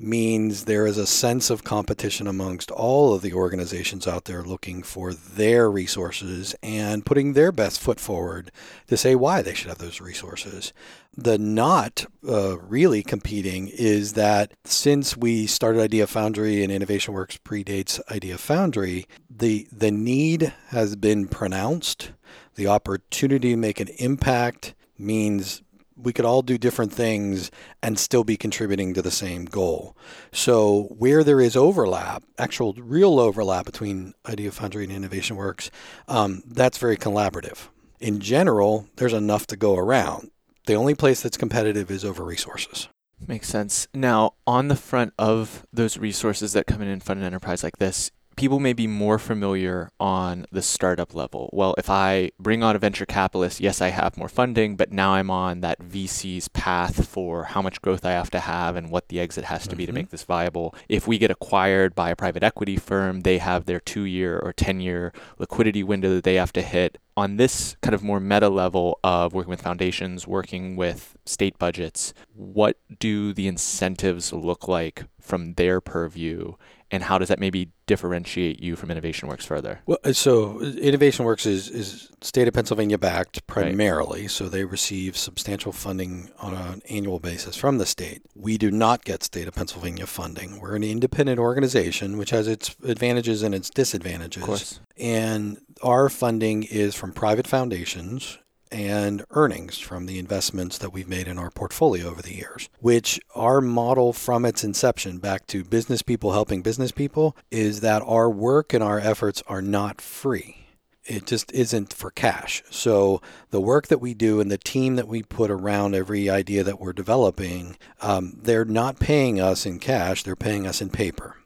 means 0.00 0.64
there 0.64 0.86
is 0.86 0.96
a 0.96 1.06
sense 1.06 1.50
of 1.50 1.62
competition 1.62 2.26
amongst 2.26 2.70
all 2.70 3.12
of 3.12 3.22
the 3.22 3.34
organizations 3.34 4.06
out 4.06 4.24
there 4.24 4.42
looking 4.42 4.82
for 4.82 5.12
their 5.12 5.70
resources 5.70 6.54
and 6.62 7.04
putting 7.04 7.32
their 7.32 7.52
best 7.52 7.80
foot 7.80 8.00
forward 8.00 8.50
to 8.86 8.96
say 8.96 9.14
why 9.14 9.42
they 9.42 9.54
should 9.54 9.68
have 9.68 9.78
those 9.78 10.00
resources. 10.00 10.72
The 11.16 11.38
not 11.38 12.06
uh, 12.26 12.58
really 12.58 13.02
competing 13.02 13.68
is 13.68 14.14
that 14.14 14.52
since 14.64 15.16
we 15.16 15.46
started 15.46 15.80
Idea 15.80 16.06
Foundry 16.06 16.62
and 16.62 16.72
Innovation 16.72 17.12
Works 17.12 17.38
predates 17.38 18.00
Idea 18.10 18.38
Foundry, 18.38 19.06
the, 19.28 19.68
the 19.70 19.90
need 19.90 20.52
has 20.68 20.96
been 20.96 21.28
pronounced. 21.28 22.12
The 22.54 22.66
opportunity 22.66 23.50
to 23.50 23.56
make 23.56 23.80
an 23.80 23.88
impact 23.98 24.74
means 24.98 25.62
we 26.02 26.12
could 26.12 26.24
all 26.24 26.42
do 26.42 26.58
different 26.58 26.92
things 26.92 27.50
and 27.82 27.98
still 27.98 28.24
be 28.24 28.36
contributing 28.36 28.94
to 28.94 29.02
the 29.02 29.10
same 29.10 29.44
goal. 29.44 29.96
So 30.32 30.94
where 30.98 31.24
there 31.24 31.40
is 31.40 31.56
overlap, 31.56 32.22
actual 32.38 32.72
real 32.74 33.18
overlap 33.18 33.66
between 33.66 34.14
Idea 34.26 34.50
Foundry 34.52 34.84
and 34.84 34.92
Innovation 34.92 35.36
Works, 35.36 35.70
um, 36.08 36.42
that's 36.46 36.78
very 36.78 36.96
collaborative. 36.96 37.68
In 38.00 38.20
general, 38.20 38.88
there's 38.96 39.12
enough 39.12 39.46
to 39.48 39.56
go 39.56 39.76
around. 39.76 40.30
The 40.66 40.74
only 40.74 40.94
place 40.94 41.20
that's 41.20 41.36
competitive 41.36 41.90
is 41.90 42.04
over 42.04 42.24
resources. 42.24 42.88
Makes 43.26 43.48
sense. 43.48 43.86
Now, 43.92 44.34
on 44.46 44.68
the 44.68 44.76
front 44.76 45.12
of 45.18 45.66
those 45.72 45.98
resources 45.98 46.52
that 46.54 46.66
come 46.66 46.80
in 46.80 46.88
and 46.88 47.02
fund 47.02 47.20
an 47.20 47.26
enterprise 47.26 47.62
like 47.62 47.76
this, 47.76 48.10
people 48.36 48.60
may 48.60 48.72
be 48.72 48.86
more 48.86 49.18
familiar 49.18 49.90
on 49.98 50.46
the 50.50 50.62
startup 50.62 51.14
level. 51.14 51.50
Well, 51.52 51.74
if 51.76 51.90
I 51.90 52.30
bring 52.38 52.62
on 52.62 52.76
a 52.76 52.78
venture 52.78 53.06
capitalist, 53.06 53.60
yes, 53.60 53.80
I 53.80 53.88
have 53.88 54.16
more 54.16 54.28
funding, 54.28 54.76
but 54.76 54.92
now 54.92 55.12
I'm 55.12 55.30
on 55.30 55.60
that 55.60 55.80
VC's 55.80 56.48
path 56.48 57.06
for 57.06 57.44
how 57.44 57.62
much 57.62 57.82
growth 57.82 58.04
I 58.04 58.12
have 58.12 58.30
to 58.30 58.40
have 58.40 58.76
and 58.76 58.90
what 58.90 59.08
the 59.08 59.20
exit 59.20 59.44
has 59.44 59.64
to 59.64 59.70
mm-hmm. 59.70 59.76
be 59.76 59.86
to 59.86 59.92
mm-hmm. 59.92 59.96
make 59.96 60.10
this 60.10 60.24
viable. 60.24 60.74
If 60.88 61.06
we 61.06 61.18
get 61.18 61.30
acquired 61.30 61.94
by 61.94 62.10
a 62.10 62.16
private 62.16 62.42
equity 62.42 62.76
firm, 62.76 63.22
they 63.22 63.38
have 63.38 63.66
their 63.66 63.80
two 63.80 64.04
year 64.04 64.38
or 64.38 64.52
10 64.52 64.80
year 64.80 65.12
liquidity 65.38 65.82
window 65.82 66.14
that 66.14 66.24
they 66.24 66.36
have 66.36 66.52
to 66.54 66.62
hit. 66.62 66.98
On 67.20 67.36
this 67.36 67.76
kind 67.82 67.94
of 67.94 68.02
more 68.02 68.18
meta 68.18 68.48
level 68.48 68.98
of 69.04 69.34
working 69.34 69.50
with 69.50 69.60
foundations, 69.60 70.26
working 70.26 70.74
with 70.74 71.18
state 71.26 71.58
budgets, 71.58 72.14
what 72.34 72.78
do 72.98 73.34
the 73.34 73.46
incentives 73.46 74.32
look 74.32 74.66
like 74.66 75.04
from 75.20 75.52
their 75.54 75.82
purview? 75.82 76.54
and 76.90 77.04
how 77.04 77.18
does 77.18 77.28
that 77.28 77.38
maybe 77.38 77.70
differentiate 77.86 78.60
you 78.60 78.74
from 78.74 78.90
Innovation 78.90 79.28
Works 79.28 79.44
further? 79.44 79.80
Well, 79.86 79.98
uh, 80.04 80.12
so 80.12 80.60
Innovation 80.60 81.24
Works 81.24 81.46
is, 81.46 81.68
is 81.68 82.10
state 82.20 82.48
of 82.48 82.54
Pennsylvania 82.54 82.98
backed 82.98 83.46
primarily, 83.46 84.22
right. 84.22 84.30
so 84.30 84.48
they 84.48 84.64
receive 84.64 85.16
substantial 85.16 85.72
funding 85.72 86.30
on 86.38 86.54
an 86.54 86.82
annual 86.90 87.20
basis 87.20 87.56
from 87.56 87.78
the 87.78 87.86
state. 87.86 88.22
We 88.34 88.58
do 88.58 88.70
not 88.70 89.04
get 89.04 89.22
state 89.22 89.46
of 89.46 89.54
Pennsylvania 89.54 90.06
funding. 90.06 90.60
We're 90.60 90.74
an 90.74 90.84
independent 90.84 91.38
organization, 91.38 92.18
which 92.18 92.30
has 92.30 92.48
its 92.48 92.74
advantages 92.84 93.42
and 93.42 93.54
its 93.54 93.70
disadvantages. 93.70 94.42
Of 94.42 94.48
course. 94.48 94.80
And 95.00 95.58
our 95.82 96.08
funding 96.08 96.62
is 96.64 96.94
from 96.94 97.12
private 97.12 97.46
foundations 97.46 98.38
and 98.70 99.24
earnings 99.30 99.78
from 99.78 100.06
the 100.06 100.18
investments 100.18 100.78
that 100.78 100.92
we've 100.92 101.08
made 101.08 101.26
in 101.26 101.38
our 101.38 101.50
portfolio 101.50 102.08
over 102.08 102.22
the 102.22 102.36
years, 102.36 102.68
which 102.78 103.20
our 103.34 103.60
model 103.60 104.12
from 104.12 104.44
its 104.44 104.62
inception 104.62 105.18
back 105.18 105.46
to 105.48 105.64
business 105.64 106.02
people 106.02 106.32
helping 106.32 106.62
business 106.62 106.92
people 106.92 107.36
is 107.50 107.80
that 107.80 108.02
our 108.06 108.30
work 108.30 108.72
and 108.72 108.84
our 108.84 109.00
efforts 109.00 109.42
are 109.48 109.62
not 109.62 110.00
free. 110.00 110.68
It 111.04 111.26
just 111.26 111.50
isn't 111.52 111.92
for 111.92 112.10
cash. 112.10 112.62
So, 112.70 113.20
the 113.50 113.60
work 113.60 113.88
that 113.88 114.00
we 114.00 114.14
do 114.14 114.38
and 114.38 114.50
the 114.50 114.58
team 114.58 114.96
that 114.96 115.08
we 115.08 115.22
put 115.22 115.50
around 115.50 115.94
every 115.94 116.30
idea 116.30 116.62
that 116.62 116.78
we're 116.78 116.92
developing, 116.92 117.76
um, 118.00 118.38
they're 118.40 118.66
not 118.66 119.00
paying 119.00 119.40
us 119.40 119.66
in 119.66 119.80
cash, 119.80 120.22
they're 120.22 120.36
paying 120.36 120.66
us 120.66 120.80
in 120.80 120.90
paper. 120.90 121.39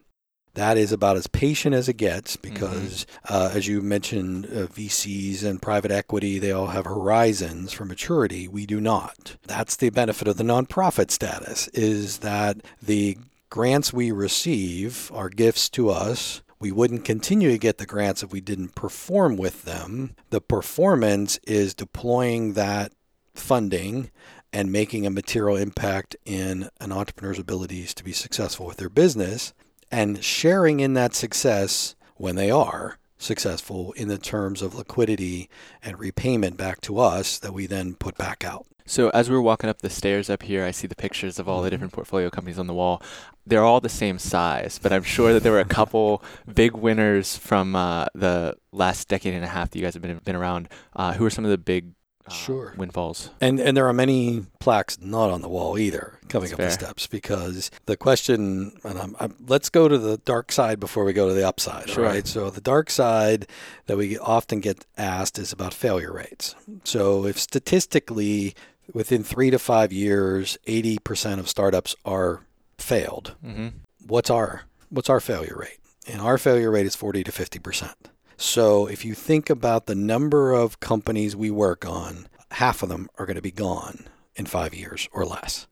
That 0.55 0.77
is 0.77 0.91
about 0.91 1.17
as 1.17 1.27
patient 1.27 1.75
as 1.75 1.87
it 1.87 1.97
gets 1.97 2.35
mm-hmm. 2.35 2.53
because, 2.53 3.05
mm-hmm. 3.05 3.33
uh, 3.33 3.49
as 3.53 3.67
you 3.67 3.81
mentioned, 3.81 4.45
uh, 4.45 4.67
VCs 4.67 5.43
and 5.43 5.61
private 5.61 5.91
equity, 5.91 6.39
they 6.39 6.51
all 6.51 6.67
have 6.67 6.85
horizons 6.85 7.71
for 7.73 7.85
maturity. 7.85 8.47
We 8.47 8.65
do 8.65 8.81
not. 8.81 9.35
That's 9.43 9.75
the 9.75 9.89
benefit 9.89 10.27
of 10.27 10.37
the 10.37 10.43
nonprofit 10.43 11.11
status 11.11 11.67
is 11.69 12.19
that 12.19 12.57
the 12.81 13.17
grants 13.49 13.93
we 13.93 14.11
receive 14.11 15.11
are 15.13 15.29
gifts 15.29 15.69
to 15.69 15.89
us. 15.89 16.41
We 16.59 16.71
wouldn't 16.71 17.05
continue 17.05 17.51
to 17.51 17.57
get 17.57 17.77
the 17.77 17.85
grants 17.85 18.23
if 18.23 18.31
we 18.31 18.41
didn't 18.41 18.75
perform 18.75 19.35
with 19.35 19.65
them. 19.65 20.15
The 20.29 20.41
performance 20.41 21.37
is 21.45 21.73
deploying 21.73 22.53
that 22.53 22.93
funding 23.33 24.09
and 24.53 24.71
making 24.71 25.05
a 25.05 25.09
material 25.09 25.57
impact 25.57 26.15
in 26.23 26.69
an 26.79 26.93
entrepreneur's 26.93 27.39
abilities 27.39 27.93
to 27.93 28.05
be 28.05 28.13
successful 28.13 28.65
with 28.65 28.77
their 28.77 28.89
business 28.89 29.53
and 29.95 30.21
sharing 30.21 30.81
in 30.81 30.93
that 30.93 31.15
success 31.15 31.95
when 32.17 32.35
they 32.35 32.51
are 32.51 32.99
successful 33.17 33.93
in 33.93 34.09
the 34.09 34.17
terms 34.17 34.61
of 34.61 34.75
liquidity 34.75 35.49
and 35.81 35.97
repayment 35.97 36.57
back 36.57 36.81
to 36.81 36.99
us 36.99 37.39
that 37.39 37.53
we 37.53 37.65
then 37.65 37.95
put 37.95 38.17
back 38.17 38.43
out. 38.43 38.65
So 38.85 39.07
as 39.11 39.29
we 39.29 39.37
are 39.37 39.41
walking 39.41 39.69
up 39.69 39.81
the 39.81 39.89
stairs 39.89 40.29
up 40.29 40.43
here, 40.43 40.65
I 40.65 40.71
see 40.71 40.85
the 40.85 40.97
pictures 40.97 41.39
of 41.39 41.47
all 41.47 41.61
the 41.61 41.67
mm-hmm. 41.67 41.75
different 41.75 41.93
portfolio 41.93 42.29
companies 42.29 42.59
on 42.59 42.67
the 42.67 42.73
wall. 42.73 43.01
They're 43.47 43.63
all 43.63 43.79
the 43.79 43.87
same 43.87 44.19
size, 44.19 44.81
but 44.83 44.91
I'm 44.91 45.03
sure 45.03 45.31
that 45.31 45.43
there 45.43 45.53
were 45.53 45.61
a 45.61 45.65
couple 45.65 46.21
big 46.53 46.73
winners 46.73 47.37
from 47.37 47.73
uh, 47.73 48.07
the 48.13 48.57
last 48.73 49.07
decade 49.07 49.33
and 49.33 49.45
a 49.45 49.47
half 49.47 49.69
that 49.69 49.79
you 49.79 49.85
guys 49.85 49.93
have 49.93 50.03
been 50.03 50.19
been 50.25 50.35
around. 50.35 50.67
Uh, 50.93 51.13
who 51.13 51.25
are 51.25 51.29
some 51.29 51.45
of 51.45 51.51
the 51.51 51.57
big 51.57 51.93
uh, 52.27 52.31
sure 52.31 52.73
windfalls. 52.77 53.29
And 53.39 53.59
and 53.59 53.75
there 53.75 53.87
are 53.87 53.93
many 53.93 54.45
plaques 54.59 54.99
not 54.99 55.29
on 55.29 55.41
the 55.41 55.49
wall 55.49 55.77
either 55.77 56.19
coming 56.29 56.49
That's 56.49 56.53
up 56.53 56.57
fair. 56.57 56.67
the 56.67 56.73
steps 56.73 57.07
because 57.07 57.71
the 57.85 57.97
question 57.97 58.71
and 58.83 58.99
I'm, 58.99 59.15
I'm, 59.19 59.35
let's 59.47 59.69
go 59.69 59.87
to 59.87 59.97
the 59.97 60.17
dark 60.17 60.51
side 60.51 60.79
before 60.79 61.03
we 61.03 61.13
go 61.13 61.27
to 61.27 61.33
the 61.33 61.47
upside. 61.47 61.89
Sure. 61.89 62.03
Right. 62.03 62.27
So 62.27 62.49
the 62.49 62.61
dark 62.61 62.89
side 62.89 63.47
that 63.85 63.97
we 63.97 64.17
often 64.17 64.59
get 64.59 64.85
asked 64.97 65.37
is 65.37 65.53
about 65.53 65.73
failure 65.73 66.13
rates. 66.13 66.55
So 66.83 67.25
if 67.25 67.39
statistically 67.39 68.55
within 68.93 69.23
three 69.23 69.51
to 69.51 69.59
five 69.59 69.91
years, 69.91 70.57
eighty 70.67 70.97
percent 70.99 71.39
of 71.39 71.47
startups 71.47 71.95
are 72.05 72.41
failed, 72.77 73.35
mm-hmm. 73.45 73.67
what's 74.05 74.29
our 74.29 74.63
what's 74.89 75.09
our 75.09 75.19
failure 75.19 75.57
rate? 75.59 75.79
And 76.07 76.21
our 76.21 76.37
failure 76.37 76.71
rate 76.71 76.85
is 76.85 76.95
forty 76.95 77.23
to 77.23 77.31
fifty 77.31 77.59
percent. 77.59 78.09
So 78.37 78.87
if 78.87 79.05
you 79.05 79.13
think 79.13 79.49
about 79.49 79.85
the 79.85 79.95
number 79.95 80.53
of 80.53 80.79
companies 80.79 81.35
we 81.35 81.49
work 81.49 81.85
on, 81.85 82.27
half 82.51 82.83
of 82.83 82.89
them 82.89 83.09
are 83.17 83.25
going 83.25 83.35
to 83.35 83.41
be 83.41 83.51
gone 83.51 84.07
in 84.35 84.45
five 84.45 84.73
years 84.73 85.07
or 85.13 85.25
less. 85.25 85.67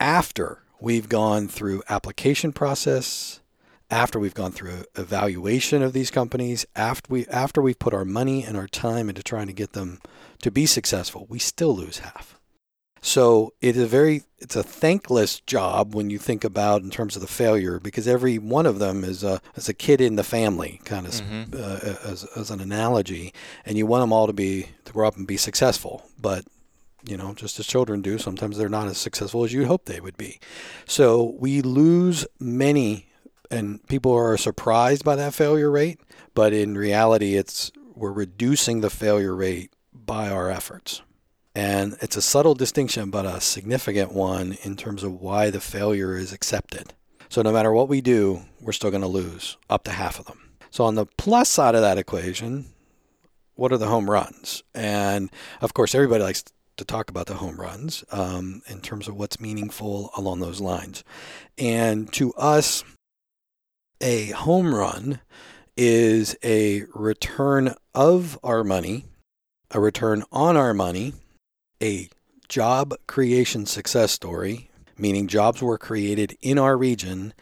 After 0.00 0.62
we've 0.80 1.08
gone 1.08 1.48
through 1.48 1.82
application 1.88 2.52
process, 2.52 3.40
after 3.90 4.18
we've 4.18 4.34
gone 4.34 4.52
through 4.52 4.84
evaluation 4.96 5.82
of 5.82 5.92
these 5.92 6.10
companies, 6.10 6.66
after 6.76 7.12
we 7.12 7.26
after 7.26 7.62
we've 7.62 7.78
put 7.78 7.94
our 7.94 8.04
money 8.04 8.44
and 8.44 8.56
our 8.56 8.68
time 8.68 9.08
into 9.08 9.22
trying 9.22 9.46
to 9.46 9.52
get 9.52 9.72
them 9.72 10.00
to 10.42 10.50
be 10.50 10.66
successful, 10.66 11.26
we 11.28 11.38
still 11.38 11.74
lose 11.74 12.00
half. 12.00 12.38
So 13.00 13.52
it 13.60 13.76
is 13.76 13.82
a 13.82 13.86
very 13.86 14.22
it's 14.38 14.56
a 14.56 14.62
thankless 14.62 15.40
job 15.40 15.94
when 15.94 16.10
you 16.10 16.18
think 16.18 16.44
about 16.44 16.82
in 16.82 16.90
terms 16.90 17.16
of 17.16 17.22
the 17.22 17.28
failure 17.28 17.80
because 17.80 18.06
every 18.06 18.38
one 18.38 18.66
of 18.66 18.78
them 18.78 19.04
is 19.04 19.24
a 19.24 19.40
is 19.56 19.68
a 19.68 19.74
kid 19.74 20.00
in 20.00 20.16
the 20.16 20.24
family 20.24 20.80
kind 20.84 21.06
of 21.06 21.12
mm-hmm. 21.12 21.54
uh, 21.54 22.10
as, 22.10 22.24
as 22.36 22.50
an 22.50 22.60
analogy, 22.60 23.32
and 23.64 23.76
you 23.76 23.86
want 23.86 24.02
them 24.02 24.12
all 24.12 24.26
to 24.26 24.32
be 24.32 24.68
to 24.84 24.92
grow 24.92 25.08
up 25.08 25.16
and 25.16 25.26
be 25.26 25.36
successful, 25.36 26.04
but 26.18 26.44
you 27.04 27.16
know 27.16 27.34
just 27.34 27.58
as 27.60 27.66
children 27.66 28.02
do 28.02 28.18
sometimes 28.18 28.58
they're 28.58 28.68
not 28.68 28.88
as 28.88 28.98
successful 28.98 29.44
as 29.44 29.52
you 29.52 29.66
hope 29.66 29.84
they 29.84 30.00
would 30.00 30.16
be. 30.16 30.38
So 30.86 31.36
we 31.38 31.62
lose 31.62 32.26
many 32.40 33.06
and 33.50 33.86
people 33.88 34.12
are 34.12 34.36
surprised 34.36 35.04
by 35.04 35.16
that 35.16 35.34
failure 35.34 35.70
rate 35.70 36.00
but 36.34 36.52
in 36.52 36.76
reality 36.76 37.36
it's 37.36 37.70
we're 37.94 38.12
reducing 38.12 38.80
the 38.80 38.90
failure 38.90 39.34
rate 39.34 39.72
by 39.92 40.28
our 40.28 40.50
efforts 40.50 41.02
and 41.54 41.96
it's 42.00 42.16
a 42.16 42.22
subtle 42.22 42.54
distinction, 42.54 43.10
but 43.10 43.26
a 43.26 43.40
significant 43.40 44.12
one 44.12 44.56
in 44.62 44.76
terms 44.76 45.02
of 45.02 45.20
why 45.20 45.50
the 45.50 45.60
failure 45.60 46.16
is 46.16 46.32
accepted. 46.32 46.94
So 47.28 47.42
no 47.42 47.52
matter 47.52 47.72
what 47.72 47.88
we 47.88 48.00
do, 48.00 48.42
we're 48.60 48.72
still 48.72 48.90
going 48.90 49.02
to 49.02 49.08
lose 49.08 49.56
up 49.68 49.84
to 49.84 49.90
half 49.90 50.18
of 50.18 50.26
them. 50.26 50.50
So 50.70 50.84
on 50.84 50.94
the 50.94 51.06
plus 51.06 51.48
side 51.48 51.74
of 51.74 51.80
that 51.80 51.98
equation, 51.98 52.66
what 53.54 53.72
are 53.72 53.78
the 53.78 53.88
home 53.88 54.10
runs? 54.10 54.62
And 54.74 55.30
of 55.60 55.74
course, 55.74 55.94
everybody 55.94 56.22
likes 56.22 56.44
to 56.76 56.84
talk 56.84 57.10
about 57.10 57.26
the 57.26 57.34
home 57.34 57.60
runs 57.60 58.04
um, 58.12 58.62
in 58.68 58.80
terms 58.80 59.08
of 59.08 59.16
what's 59.16 59.40
meaningful 59.40 60.10
along 60.16 60.40
those 60.40 60.60
lines. 60.60 61.02
And 61.58 62.10
to 62.14 62.32
us, 62.34 62.84
a 64.00 64.26
home 64.30 64.74
run 64.74 65.20
is 65.76 66.36
a 66.44 66.84
return 66.94 67.74
of 67.94 68.38
our 68.42 68.62
money, 68.62 69.06
a 69.70 69.80
return 69.80 70.22
on 70.30 70.56
our 70.56 70.72
money 70.72 71.14
a 71.82 72.08
job 72.48 72.94
creation 73.06 73.66
success 73.66 74.12
story, 74.12 74.70
meaning 74.96 75.28
jobs 75.28 75.62
were 75.62 75.78
created 75.78 76.36
in 76.40 76.58
our 76.58 76.76
region 76.76 77.32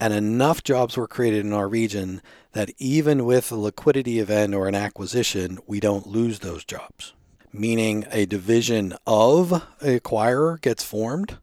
and 0.00 0.14
enough 0.14 0.62
jobs 0.62 0.96
were 0.96 1.08
created 1.08 1.44
in 1.44 1.52
our 1.52 1.68
region 1.68 2.22
that 2.52 2.70
even 2.78 3.24
with 3.24 3.50
a 3.50 3.56
liquidity 3.56 4.18
event 4.20 4.54
or 4.54 4.68
an 4.68 4.74
acquisition, 4.74 5.58
we 5.66 5.80
don't 5.80 6.06
lose 6.06 6.38
those 6.38 6.64
jobs. 6.64 7.14
Meaning 7.52 8.06
a 8.10 8.26
division 8.26 8.94
of 9.06 9.52
an 9.52 9.98
acquirer 9.98 10.60
gets 10.60 10.84
formed 10.84 11.38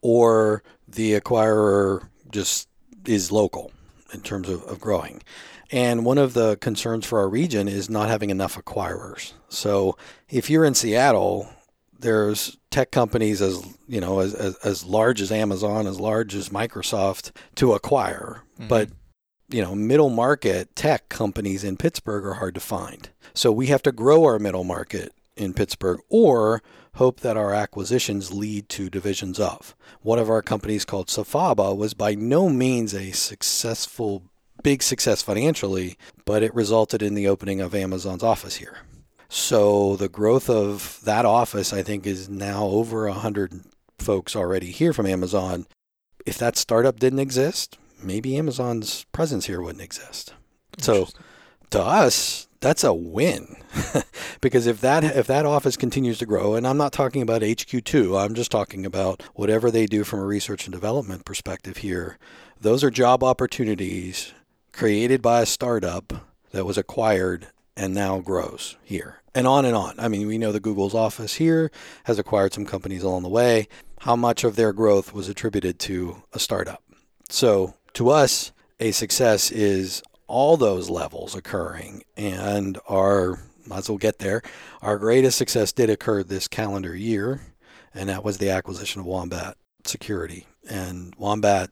or 0.00 0.62
the 0.86 1.18
acquirer 1.20 2.08
just 2.30 2.68
is 3.04 3.32
local 3.32 3.72
in 4.12 4.20
terms 4.22 4.48
of, 4.48 4.62
of 4.64 4.80
growing. 4.80 5.22
And 5.70 6.06
one 6.06 6.16
of 6.16 6.32
the 6.32 6.56
concerns 6.56 7.04
for 7.04 7.18
our 7.18 7.28
region 7.28 7.68
is 7.68 7.90
not 7.90 8.08
having 8.08 8.30
enough 8.30 8.56
acquirers. 8.56 9.34
So 9.50 9.98
if 10.30 10.48
you're 10.48 10.64
in 10.64 10.74
Seattle, 10.74 11.50
there's 11.98 12.56
tech 12.70 12.90
companies 12.90 13.42
as 13.42 13.62
you 13.86 14.00
know 14.00 14.20
as, 14.20 14.34
as, 14.34 14.56
as 14.56 14.84
large 14.84 15.20
as 15.20 15.32
Amazon, 15.32 15.86
as 15.86 16.00
large 16.00 16.34
as 16.34 16.50
Microsoft 16.50 17.32
to 17.56 17.74
acquire, 17.74 18.42
mm-hmm. 18.54 18.68
but 18.68 18.90
you 19.48 19.62
know 19.62 19.74
middle 19.74 20.10
market 20.10 20.74
tech 20.76 21.08
companies 21.08 21.64
in 21.64 21.76
Pittsburgh 21.76 22.24
are 22.24 22.34
hard 22.34 22.54
to 22.54 22.60
find. 22.60 23.10
So 23.34 23.52
we 23.52 23.66
have 23.66 23.82
to 23.82 23.92
grow 23.92 24.24
our 24.24 24.38
middle 24.38 24.64
market 24.64 25.12
in 25.36 25.54
Pittsburgh 25.54 26.00
or 26.08 26.62
hope 26.94 27.20
that 27.20 27.36
our 27.36 27.54
acquisitions 27.54 28.32
lead 28.32 28.68
to 28.68 28.90
divisions 28.90 29.38
of. 29.38 29.76
One 30.02 30.18
of 30.18 30.28
our 30.28 30.42
companies 30.42 30.84
called 30.84 31.06
Safaba 31.06 31.76
was 31.76 31.94
by 31.94 32.14
no 32.16 32.48
means 32.48 32.92
a 32.92 33.12
successful, 33.12 34.24
big 34.64 34.82
success 34.82 35.22
financially, 35.22 35.96
but 36.24 36.42
it 36.42 36.54
resulted 36.54 37.02
in 37.02 37.14
the 37.14 37.28
opening 37.28 37.60
of 37.60 37.74
Amazon's 37.74 38.24
office 38.24 38.56
here. 38.56 38.78
So 39.28 39.96
the 39.96 40.08
growth 40.08 40.48
of 40.48 41.00
that 41.04 41.24
office, 41.24 41.72
I 41.72 41.82
think, 41.82 42.06
is 42.06 42.28
now 42.28 42.64
over 42.64 43.06
100 43.06 43.60
folks 43.98 44.34
already 44.34 44.70
here 44.70 44.92
from 44.92 45.06
Amazon. 45.06 45.66
If 46.24 46.38
that 46.38 46.56
startup 46.56 46.98
didn't 46.98 47.18
exist, 47.18 47.78
maybe 48.02 48.36
Amazon's 48.36 49.04
presence 49.12 49.46
here 49.46 49.60
wouldn't 49.60 49.84
exist. 49.84 50.34
So 50.78 51.08
to 51.70 51.82
us, 51.82 52.48
that's 52.60 52.84
a 52.84 52.92
win 52.92 53.56
because 54.40 54.66
if 54.66 54.80
that 54.80 55.04
if 55.04 55.26
that 55.26 55.46
office 55.46 55.76
continues 55.76 56.18
to 56.18 56.26
grow 56.26 56.54
and 56.54 56.66
I'm 56.66 56.76
not 56.76 56.92
talking 56.92 57.22
about 57.22 57.42
HQ2 57.42 58.20
I'm 58.20 58.34
just 58.34 58.50
talking 58.50 58.84
about 58.84 59.22
whatever 59.34 59.70
they 59.70 59.86
do 59.86 60.04
from 60.04 60.20
a 60.20 60.24
research 60.24 60.66
and 60.66 60.72
development 60.72 61.24
perspective 61.24 61.78
here 61.78 62.18
those 62.60 62.82
are 62.82 62.90
job 62.90 63.22
opportunities 63.22 64.32
created 64.72 65.22
by 65.22 65.42
a 65.42 65.46
startup 65.46 66.26
that 66.50 66.66
was 66.66 66.78
acquired 66.78 67.48
and 67.76 67.94
now 67.94 68.18
grows 68.18 68.76
here 68.82 69.17
and 69.34 69.46
on 69.46 69.64
and 69.64 69.74
on 69.74 69.94
I 69.98 70.08
mean 70.08 70.26
we 70.26 70.38
know 70.38 70.52
the 70.52 70.60
Google's 70.60 70.94
office 70.94 71.34
here 71.34 71.70
has 72.04 72.18
acquired 72.18 72.52
some 72.54 72.66
companies 72.66 73.02
along 73.02 73.22
the 73.22 73.28
way 73.28 73.68
how 74.00 74.16
much 74.16 74.44
of 74.44 74.56
their 74.56 74.72
growth 74.72 75.12
was 75.12 75.28
attributed 75.28 75.78
to 75.80 76.22
a 76.32 76.38
startup 76.38 76.82
so 77.28 77.74
to 77.94 78.10
us 78.10 78.52
a 78.80 78.92
success 78.92 79.50
is 79.50 80.02
all 80.28 80.56
those 80.56 80.88
levels 80.88 81.34
occurring. 81.34 82.04
And 82.16 82.78
our, 82.88 83.40
as 83.72 83.88
well 83.88 83.98
get 83.98 84.18
there, 84.18 84.42
our 84.82 84.98
greatest 84.98 85.38
success 85.38 85.72
did 85.72 85.90
occur 85.90 86.22
this 86.22 86.46
calendar 86.46 86.94
year, 86.94 87.40
and 87.92 88.08
that 88.08 88.22
was 88.22 88.38
the 88.38 88.50
acquisition 88.50 89.00
of 89.00 89.06
Wombat 89.06 89.56
Security. 89.84 90.46
And 90.68 91.14
Wombat 91.16 91.70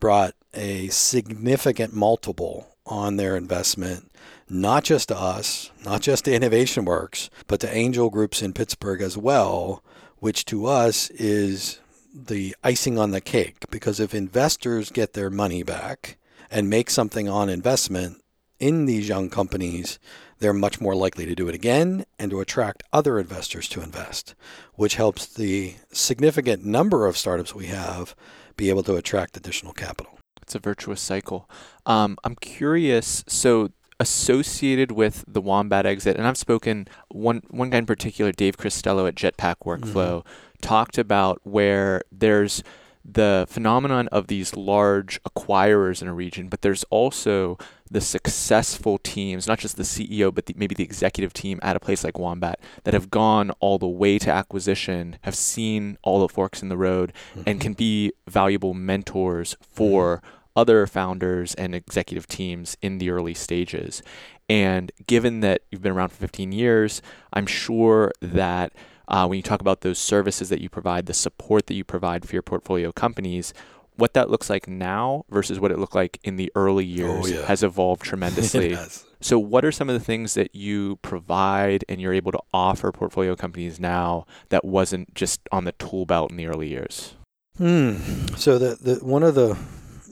brought 0.00 0.34
a 0.54 0.88
significant 0.88 1.94
multiple 1.94 2.76
on 2.88 3.16
their 3.16 3.36
investment, 3.36 4.10
not 4.48 4.84
just 4.84 5.08
to 5.08 5.16
us, 5.16 5.70
not 5.84 6.02
just 6.02 6.24
to 6.24 6.34
Innovation 6.34 6.84
Works, 6.84 7.30
but 7.46 7.60
to 7.60 7.74
angel 7.74 8.10
groups 8.10 8.42
in 8.42 8.52
Pittsburgh 8.52 9.00
as 9.00 9.16
well, 9.16 9.82
which 10.18 10.44
to 10.46 10.66
us 10.66 11.10
is 11.10 11.80
the 12.12 12.56
icing 12.64 12.98
on 12.98 13.12
the 13.12 13.20
cake. 13.20 13.64
Because 13.70 14.00
if 14.00 14.14
investors 14.14 14.90
get 14.90 15.12
their 15.12 15.30
money 15.30 15.62
back, 15.62 16.18
and 16.50 16.70
make 16.70 16.90
something 16.90 17.28
on 17.28 17.48
investment 17.48 18.22
in 18.58 18.86
these 18.86 19.08
young 19.08 19.30
companies, 19.30 19.98
they're 20.38 20.52
much 20.52 20.80
more 20.80 20.94
likely 20.94 21.26
to 21.26 21.34
do 21.34 21.48
it 21.48 21.54
again 21.54 22.04
and 22.18 22.30
to 22.30 22.40
attract 22.40 22.82
other 22.92 23.18
investors 23.18 23.68
to 23.68 23.82
invest, 23.82 24.34
which 24.74 24.96
helps 24.96 25.26
the 25.26 25.74
significant 25.92 26.64
number 26.64 27.06
of 27.06 27.16
startups 27.16 27.54
we 27.54 27.66
have 27.66 28.14
be 28.56 28.70
able 28.70 28.82
to 28.82 28.96
attract 28.96 29.36
additional 29.36 29.72
capital. 29.72 30.17
It's 30.48 30.54
a 30.54 30.60
virtuous 30.60 31.02
cycle. 31.02 31.46
Um, 31.84 32.16
I'm 32.24 32.34
curious. 32.34 33.22
So, 33.28 33.70
associated 34.00 34.90
with 34.90 35.26
the 35.28 35.42
Wombat 35.42 35.84
exit, 35.84 36.16
and 36.16 36.26
I've 36.26 36.38
spoken 36.38 36.88
one 37.08 37.42
one 37.50 37.68
guy 37.68 37.76
in 37.76 37.84
particular, 37.84 38.32
Dave 38.32 38.56
Cristello 38.56 39.06
at 39.06 39.14
Jetpack 39.14 39.56
Workflow, 39.66 40.22
mm-hmm. 40.22 40.28
talked 40.62 40.96
about 40.96 41.42
where 41.44 42.00
there's 42.10 42.62
the 43.04 43.46
phenomenon 43.48 44.08
of 44.08 44.26
these 44.26 44.56
large 44.56 45.22
acquirers 45.22 46.02
in 46.02 46.08
a 46.08 46.14
region, 46.14 46.48
but 46.48 46.62
there's 46.62 46.84
also 46.84 47.58
the 47.90 48.00
successful 48.00 48.98
teams, 48.98 49.46
not 49.46 49.58
just 49.58 49.76
the 49.76 49.82
CEO, 49.82 50.34
but 50.34 50.46
the, 50.46 50.54
maybe 50.56 50.74
the 50.74 50.84
executive 50.84 51.32
team 51.32 51.58
at 51.62 51.74
a 51.74 51.80
place 51.80 52.04
like 52.04 52.18
Wombat 52.18 52.60
that 52.84 52.92
have 52.92 53.10
gone 53.10 53.50
all 53.60 53.78
the 53.78 53.88
way 53.88 54.18
to 54.18 54.30
acquisition, 54.30 55.16
have 55.22 55.34
seen 55.34 55.96
all 56.02 56.20
the 56.20 56.28
forks 56.28 56.62
in 56.62 56.68
the 56.68 56.76
road, 56.76 57.12
mm-hmm. 57.30 57.42
and 57.46 57.60
can 57.60 57.72
be 57.72 58.12
valuable 58.26 58.74
mentors 58.74 59.56
for 59.60 60.18
mm-hmm. 60.18 60.37
Other 60.58 60.88
founders 60.88 61.54
and 61.54 61.72
executive 61.72 62.26
teams 62.26 62.76
in 62.82 62.98
the 62.98 63.10
early 63.10 63.32
stages. 63.32 64.02
And 64.48 64.90
given 65.06 65.38
that 65.40 65.62
you've 65.70 65.82
been 65.82 65.92
around 65.92 66.08
for 66.08 66.16
15 66.16 66.50
years, 66.50 67.00
I'm 67.32 67.46
sure 67.46 68.10
that 68.20 68.72
uh, 69.06 69.24
when 69.28 69.36
you 69.36 69.42
talk 69.42 69.60
about 69.60 69.82
those 69.82 70.00
services 70.00 70.48
that 70.48 70.60
you 70.60 70.68
provide, 70.68 71.06
the 71.06 71.14
support 71.14 71.68
that 71.68 71.74
you 71.74 71.84
provide 71.84 72.26
for 72.26 72.34
your 72.34 72.42
portfolio 72.42 72.90
companies, 72.90 73.54
what 73.94 74.14
that 74.14 74.30
looks 74.30 74.50
like 74.50 74.66
now 74.66 75.24
versus 75.30 75.60
what 75.60 75.70
it 75.70 75.78
looked 75.78 75.94
like 75.94 76.18
in 76.24 76.34
the 76.34 76.50
early 76.56 76.84
oh, 76.84 76.96
years 76.96 77.26
oh, 77.26 77.28
yeah. 77.28 77.46
has 77.46 77.62
evolved 77.62 78.02
tremendously. 78.02 78.76
so, 79.20 79.38
what 79.38 79.64
are 79.64 79.72
some 79.72 79.88
of 79.88 79.94
the 79.94 80.04
things 80.04 80.34
that 80.34 80.56
you 80.56 80.96
provide 81.02 81.84
and 81.88 82.00
you're 82.00 82.12
able 82.12 82.32
to 82.32 82.40
offer 82.52 82.90
portfolio 82.90 83.36
companies 83.36 83.78
now 83.78 84.26
that 84.48 84.64
wasn't 84.64 85.14
just 85.14 85.40
on 85.52 85.64
the 85.64 85.72
tool 85.72 86.04
belt 86.04 86.32
in 86.32 86.36
the 86.36 86.46
early 86.46 86.68
years? 86.68 87.14
Hmm. 87.58 87.96
So, 88.36 88.58
the, 88.58 88.76
the 88.80 89.04
one 89.04 89.22
of 89.22 89.36
the 89.36 89.56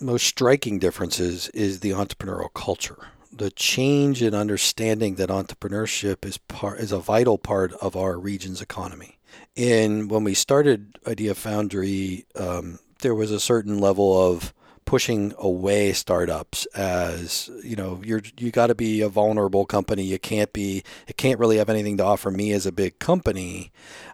most 0.01 0.27
striking 0.27 0.79
differences 0.79 1.49
is 1.51 1.81
the 1.81 1.91
entrepreneurial 1.91 2.53
culture. 2.55 3.09
The 3.33 3.51
change 3.51 4.23
in 4.23 4.35
understanding 4.35 5.17
that 5.17 5.29
entrepreneurship 5.29 6.25
is 6.25 6.39
part 6.39 6.81
is 6.81 6.93
a 6.93 6.99
vital 6.99 7.39
part 7.39 7.73
of 7.75 7.97
our 7.97 8.19
region's 8.19 8.63
economy. 8.63 9.19
And 9.57 10.11
when 10.11 10.25
we 10.25 10.35
started 10.35 10.99
Idea 11.07 11.35
Foundry, 11.35 12.27
um, 12.35 12.79
there 13.01 13.15
was 13.15 13.31
a 13.31 13.41
certain 13.41 13.79
level 13.79 14.33
of 14.33 14.55
pushing 14.85 15.35
away 15.39 15.93
startups 15.93 16.65
as 16.67 17.51
you 17.65 17.75
know 17.75 18.01
you're 18.05 18.23
you 18.39 18.53
got 18.53 18.69
to 18.69 18.75
be 18.75 19.01
a 19.01 19.09
vulnerable 19.09 19.67
company. 19.67 20.05
You 20.05 20.19
can't 20.19 20.53
be 20.53 20.83
it 21.09 21.17
can't 21.17 21.41
really 21.41 21.59
have 21.59 21.69
anything 21.69 21.97
to 21.99 22.05
offer 22.05 22.31
me 22.31 22.53
as 22.53 22.67
a 22.67 22.73
big 22.73 22.99
company. 22.99 23.73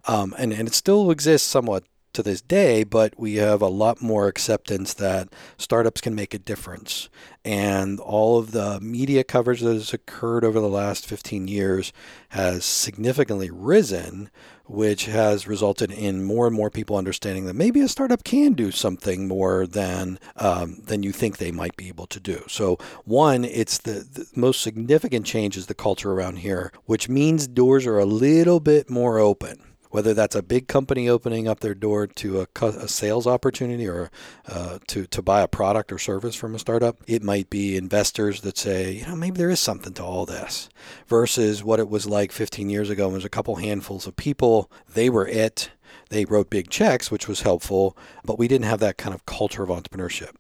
Um, 0.09 0.35
and 0.38 0.53
and 0.53 0.66
it 0.66 0.75
still 0.75 1.11
exists 1.11 1.47
somewhat 1.47 1.85
to 2.12 2.22
this 2.22 2.40
day, 2.40 2.85
but 2.85 3.18
we 3.18 3.37
have 3.37 3.62
a 3.62 3.68
lot 3.68 4.03
more 4.03 4.29
acceptance 4.29 4.94
that 4.94 5.29
startups 5.57 6.01
can 6.01 6.14
make 6.14 6.35
a 6.35 6.38
difference. 6.38 7.09
And 7.44 7.98
all 7.98 8.38
of 8.38 8.53
the 8.53 8.81
media 8.81 9.25
coverage 9.25 9.61
that 9.61 9.72
has 9.72 9.92
occurred 9.92 10.44
over 10.44 10.61
the 10.61 10.68
last 10.68 11.07
15 11.07 11.48
years 11.48 11.92
has 12.31 12.64
significantly 12.64 13.51
risen, 13.51 14.31
which 14.66 15.07
has 15.07 15.48
resulted 15.48 15.90
in 15.90 16.22
more 16.22 16.46
and 16.46 16.55
more 16.55 16.70
people 16.70 16.96
understanding 16.96 17.46
that 17.46 17.55
maybe 17.55 17.81
a 17.81 17.88
startup 17.88 18.25
can 18.25 18.53
do 18.53 18.70
something 18.70 19.27
more 19.27 19.66
than 19.66 20.18
um, 20.37 20.83
than 20.85 21.03
you 21.03 21.12
think 21.12 21.37
they 21.37 21.51
might 21.51 21.77
be 21.77 21.88
able 21.88 22.07
to 22.07 22.20
do. 22.20 22.44
So, 22.48 22.79
one, 23.05 23.44
it's 23.44 23.79
the, 23.79 24.07
the 24.11 24.27
most 24.37 24.61
significant 24.61 25.27
change 25.27 25.57
is 25.57 25.66
the 25.66 25.75
culture 25.75 26.12
around 26.12 26.37
here, 26.37 26.72
which 26.85 27.09
means 27.09 27.48
doors 27.48 27.87
are 27.87 27.98
a 27.98 28.05
little 28.05 28.61
bit 28.61 28.88
more 28.88 29.18
open 29.18 29.71
whether 29.92 30.14
that's 30.14 30.35
a 30.35 30.42
big 30.42 30.68
company 30.68 31.09
opening 31.09 31.46
up 31.46 31.61
their 31.61 31.74
door 31.74 32.07
to 32.07 32.40
a, 32.40 32.46
a 32.62 32.88
sales 32.88 33.26
opportunity 33.26 33.87
or 33.87 34.11
uh, 34.48 34.78
to, 34.88 35.07
to 35.07 35.22
buy 35.22 35.42
a 35.42 35.48
product 35.48 35.92
or 35.92 35.98
service 35.98 36.35
from 36.35 36.55
a 36.55 36.59
startup. 36.59 36.96
It 37.07 37.22
might 37.22 37.50
be 37.50 37.76
investors 37.76 38.40
that 38.40 38.57
say, 38.57 38.92
you 38.92 39.07
know, 39.07 39.14
maybe 39.14 39.37
there 39.37 39.50
is 39.50 39.61
something 39.61 39.92
to 39.94 40.02
all 40.02 40.24
this 40.24 40.70
versus 41.07 41.62
what 41.62 41.78
it 41.78 41.90
was 41.90 42.07
like 42.07 42.33
15 42.33 42.70
years 42.70 42.88
ago 42.88 43.11
it 43.11 43.12
was 43.12 43.24
a 43.24 43.28
couple 43.28 43.57
handfuls 43.57 44.07
of 44.07 44.16
people. 44.16 44.70
They 44.92 45.11
were 45.11 45.28
it. 45.28 45.70
They 46.09 46.24
wrote 46.24 46.48
big 46.48 46.70
checks, 46.70 47.11
which 47.11 47.28
was 47.28 47.42
helpful, 47.42 47.96
but 48.24 48.38
we 48.38 48.48
didn't 48.48 48.66
have 48.66 48.81
that 48.81 48.96
kind 48.96 49.14
of 49.14 49.26
culture 49.26 49.62
of 49.62 49.68
entrepreneurship. 49.68 50.35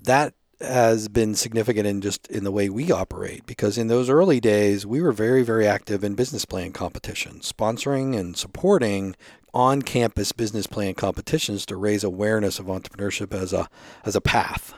That 0.00 0.34
has 0.60 1.08
been 1.08 1.34
significant 1.34 1.86
in 1.86 2.00
just 2.00 2.26
in 2.28 2.44
the 2.44 2.52
way 2.52 2.68
we 2.68 2.92
operate 2.92 3.46
because 3.46 3.78
in 3.78 3.88
those 3.88 4.10
early 4.10 4.40
days 4.40 4.84
we 4.84 5.00
were 5.00 5.12
very 5.12 5.42
very 5.42 5.66
active 5.66 6.04
in 6.04 6.14
business 6.14 6.44
plan 6.44 6.70
competitions 6.70 7.50
sponsoring 7.50 8.18
and 8.18 8.36
supporting 8.36 9.16
on 9.52 9.82
campus 9.82 10.32
business 10.32 10.66
plan 10.66 10.94
competitions 10.94 11.66
to 11.66 11.76
raise 11.76 12.04
awareness 12.04 12.58
of 12.58 12.66
entrepreneurship 12.66 13.34
as 13.34 13.52
a 13.52 13.68
as 14.04 14.14
a 14.14 14.20
path. 14.20 14.74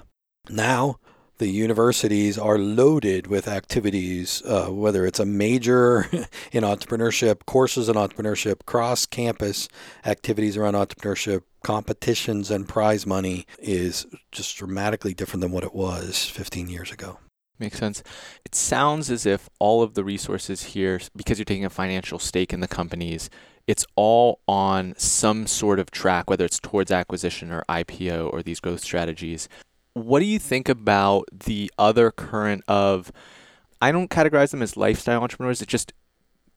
Now 0.48 0.98
the 1.42 1.50
universities 1.50 2.38
are 2.38 2.56
loaded 2.56 3.26
with 3.26 3.48
activities, 3.48 4.44
uh, 4.46 4.66
whether 4.66 5.04
it's 5.04 5.18
a 5.18 5.26
major 5.26 6.08
in 6.52 6.62
entrepreneurship, 6.62 7.44
courses 7.46 7.88
in 7.88 7.96
entrepreneurship, 7.96 8.64
cross 8.64 9.06
campus 9.06 9.68
activities 10.06 10.56
around 10.56 10.74
entrepreneurship, 10.74 11.42
competitions, 11.64 12.48
and 12.48 12.68
prize 12.68 13.08
money 13.08 13.44
is 13.58 14.06
just 14.30 14.56
dramatically 14.56 15.14
different 15.14 15.40
than 15.40 15.50
what 15.50 15.64
it 15.64 15.74
was 15.74 16.26
15 16.26 16.68
years 16.68 16.92
ago. 16.92 17.18
Makes 17.58 17.78
sense. 17.78 18.04
It 18.44 18.54
sounds 18.54 19.10
as 19.10 19.26
if 19.26 19.48
all 19.58 19.82
of 19.82 19.94
the 19.94 20.04
resources 20.04 20.62
here, 20.62 21.00
because 21.16 21.40
you're 21.40 21.44
taking 21.44 21.64
a 21.64 21.70
financial 21.70 22.20
stake 22.20 22.52
in 22.52 22.60
the 22.60 22.68
companies, 22.68 23.28
it's 23.66 23.84
all 23.96 24.38
on 24.46 24.94
some 24.96 25.48
sort 25.48 25.80
of 25.80 25.90
track, 25.90 26.30
whether 26.30 26.44
it's 26.44 26.60
towards 26.60 26.92
acquisition 26.92 27.50
or 27.50 27.64
IPO 27.68 28.32
or 28.32 28.44
these 28.44 28.60
growth 28.60 28.80
strategies 28.84 29.48
what 29.94 30.20
do 30.20 30.26
you 30.26 30.38
think 30.38 30.68
about 30.68 31.24
the 31.32 31.70
other 31.78 32.10
current 32.10 32.64
of 32.68 33.12
I 33.80 33.90
don't 33.92 34.10
categorize 34.10 34.50
them 34.50 34.62
as 34.62 34.76
lifestyle 34.76 35.22
entrepreneurs, 35.22 35.60
it's 35.60 35.70
just 35.70 35.92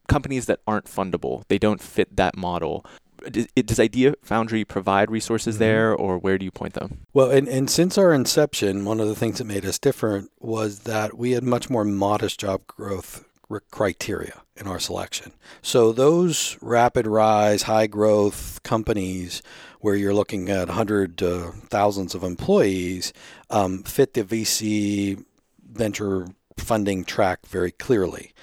companies 0.08 0.46
that 0.46 0.60
aren't 0.68 0.86
fundable. 0.86 1.44
They 1.48 1.58
don't 1.58 1.82
fit 1.82 2.16
that 2.18 2.38
model. 2.38 2.86
Does 3.30 3.80
Idea 3.80 4.14
Foundry 4.24 4.64
provide 4.64 5.10
resources 5.10 5.56
mm-hmm. 5.56 5.64
there, 5.64 5.96
or 5.96 6.20
where 6.20 6.38
do 6.38 6.46
you 6.46 6.52
point 6.52 6.74
them? 6.74 7.00
Well, 7.14 7.32
and, 7.32 7.48
and 7.48 7.70
since 7.70 7.98
our 7.98 8.14
inception, 8.14 8.86
one 8.86 9.00
of 9.00 9.08
the 9.08 9.16
things 9.16 9.40
that 9.40 9.46
made 9.46 9.66
us 9.66 9.80
different 9.80 10.30
was 10.40 10.82
that 10.82 11.18
we 11.18 11.32
had 11.32 11.44
much 11.44 11.70
more 11.70 11.84
modest 11.84 12.40
job 12.40 12.68
growth 12.68 13.26
criteria 13.72 14.42
in 14.56 14.68
our 14.68 14.80
selection. 14.80 15.32
So 15.62 15.92
those 15.92 16.58
rapid 16.62 17.08
rise, 17.08 17.64
high 17.64 17.88
growth 17.88 18.62
companies 18.64 19.42
where 19.86 19.96
you're 19.96 20.16
looking 20.16 20.50
at 20.50 20.68
hundred 20.68 21.22
uh, 21.22 21.52
thousands 21.68 22.16
of 22.16 22.24
employees 22.24 23.14
um, 23.52 23.84
fit 23.84 24.16
the 24.16 24.24
VC 24.24 25.24
venture 25.64 26.26
funding 26.58 27.06
track 27.06 27.46
very 27.46 27.70
clearly. 27.70 28.34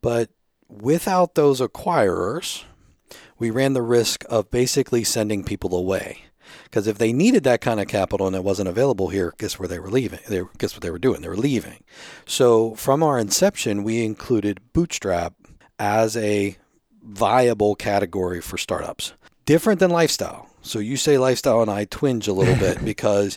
But 0.00 0.30
without 0.68 1.34
those 1.34 1.60
acquirers, 1.60 2.62
we 3.36 3.50
ran 3.50 3.72
the 3.72 3.82
risk 3.82 4.24
of 4.30 4.52
basically 4.52 5.02
sending 5.02 5.42
people 5.42 5.76
away. 5.76 6.26
Because 6.62 6.86
if 6.86 6.98
they 6.98 7.12
needed 7.12 7.42
that 7.42 7.60
kind 7.60 7.80
of 7.80 7.88
capital 7.88 8.28
and 8.28 8.36
it 8.36 8.44
wasn't 8.44 8.68
available 8.68 9.08
here, 9.08 9.34
guess 9.38 9.58
where 9.58 9.66
they 9.66 9.80
were 9.80 9.90
leaving? 9.90 10.20
They, 10.28 10.42
guess 10.58 10.72
what 10.72 10.82
they 10.82 10.92
were 10.92 11.00
doing? 11.00 11.22
They 11.22 11.28
were 11.28 11.36
leaving. 11.36 11.82
So 12.26 12.76
from 12.76 13.02
our 13.02 13.18
inception, 13.18 13.82
we 13.82 14.04
included 14.04 14.60
Bootstrap 14.72 15.34
as 15.80 16.16
a 16.16 16.56
viable 17.02 17.74
category 17.74 18.40
for 18.40 18.56
startups. 18.56 19.14
Different 19.46 19.80
than 19.80 19.90
lifestyle. 19.90 20.48
So 20.64 20.78
you 20.78 20.96
say 20.96 21.18
lifestyle, 21.18 21.60
and 21.60 21.70
I 21.70 21.86
twinge 21.86 22.28
a 22.28 22.32
little 22.32 22.54
bit 22.54 22.84
because 22.84 23.36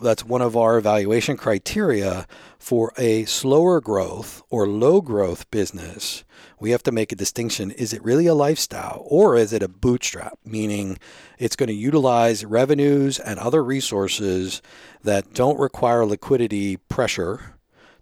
that's 0.00 0.24
one 0.24 0.42
of 0.42 0.56
our 0.56 0.78
evaluation 0.78 1.36
criteria 1.36 2.26
for 2.58 2.92
a 2.96 3.24
slower 3.24 3.80
growth 3.80 4.42
or 4.48 4.68
low 4.68 5.00
growth 5.00 5.50
business. 5.50 6.22
We 6.60 6.70
have 6.70 6.84
to 6.84 6.92
make 6.92 7.10
a 7.10 7.16
distinction. 7.16 7.72
Is 7.72 7.92
it 7.92 8.04
really 8.04 8.26
a 8.26 8.34
lifestyle 8.34 9.04
or 9.06 9.36
is 9.36 9.52
it 9.52 9.64
a 9.64 9.68
bootstrap? 9.68 10.38
Meaning 10.44 10.98
it's 11.36 11.56
going 11.56 11.66
to 11.68 11.74
utilize 11.74 12.44
revenues 12.44 13.18
and 13.18 13.40
other 13.40 13.64
resources 13.64 14.62
that 15.02 15.34
don't 15.34 15.58
require 15.58 16.06
liquidity 16.06 16.76
pressure 16.76 17.56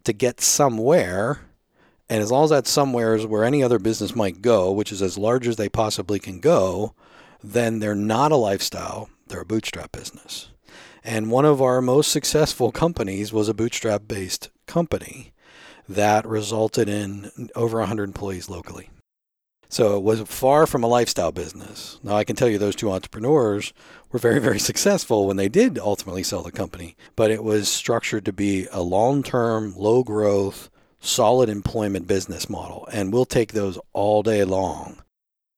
to 0.05 0.13
get 0.13 0.43
somewhere. 0.43 1.41
And 2.11 2.23
as 2.23 2.31
long 2.31 2.45
as 2.45 2.51
that 2.51 2.67
somewhere 2.67 3.15
is 3.15 3.25
where 3.25 3.45
any 3.45 3.63
other 3.63 3.79
business 3.79 4.15
might 4.15 4.43
go, 4.43 4.71
which 4.71 4.93
is 4.93 5.01
as 5.01 5.17
large 5.17 5.49
as 5.49 5.57
they 5.57 5.71
possibly 5.71 6.19
can 6.19 6.41
go, 6.41 6.95
then 7.43 7.79
they're 7.79 7.95
not 7.95 8.33
a 8.33 8.37
lifestyle, 8.37 9.09
they're 9.29 9.43
a 9.43 9.47
bootstrap 9.47 9.93
business. 9.93 10.51
And 11.03 11.31
one 11.31 11.45
of 11.45 11.63
our 11.63 11.81
most 11.81 12.13
successful 12.13 12.73
companies 12.73 13.33
was 13.33 13.49
a 13.49 13.55
bootstrap 13.55 14.07
based 14.07 14.51
company 14.67 15.33
that 15.89 16.27
resulted 16.27 16.89
in 16.89 17.51
over 17.57 17.79
100 17.79 18.05
employees 18.05 18.49
locally. 18.49 18.91
So 19.69 19.97
it 19.97 20.03
was 20.03 20.21
far 20.23 20.67
from 20.67 20.83
a 20.83 20.89
lifestyle 20.89 21.31
business. 21.31 22.01
Now, 22.03 22.17
I 22.17 22.25
can 22.25 22.35
tell 22.35 22.49
you 22.49 22.59
those 22.59 22.75
two 22.75 22.91
entrepreneurs 22.91 23.73
were 24.11 24.19
very, 24.19 24.41
very 24.41 24.59
successful 24.59 25.27
when 25.27 25.37
they 25.37 25.49
did 25.49 25.79
ultimately 25.79 26.25
sell 26.25 26.43
the 26.43 26.51
company, 26.51 26.97
but 27.15 27.31
it 27.31 27.45
was 27.45 27.69
structured 27.69 28.25
to 28.25 28.33
be 28.33 28.67
a 28.73 28.83
long 28.83 29.23
term, 29.23 29.75
low 29.77 30.03
growth, 30.03 30.71
solid 30.99 31.49
employment 31.49 32.09
business 32.09 32.51
model. 32.51 32.89
And 32.93 33.13
we'll 33.13 33.25
take 33.25 33.53
those 33.53 33.79
all 33.93 34.23
day 34.23 34.45
long 34.45 35.03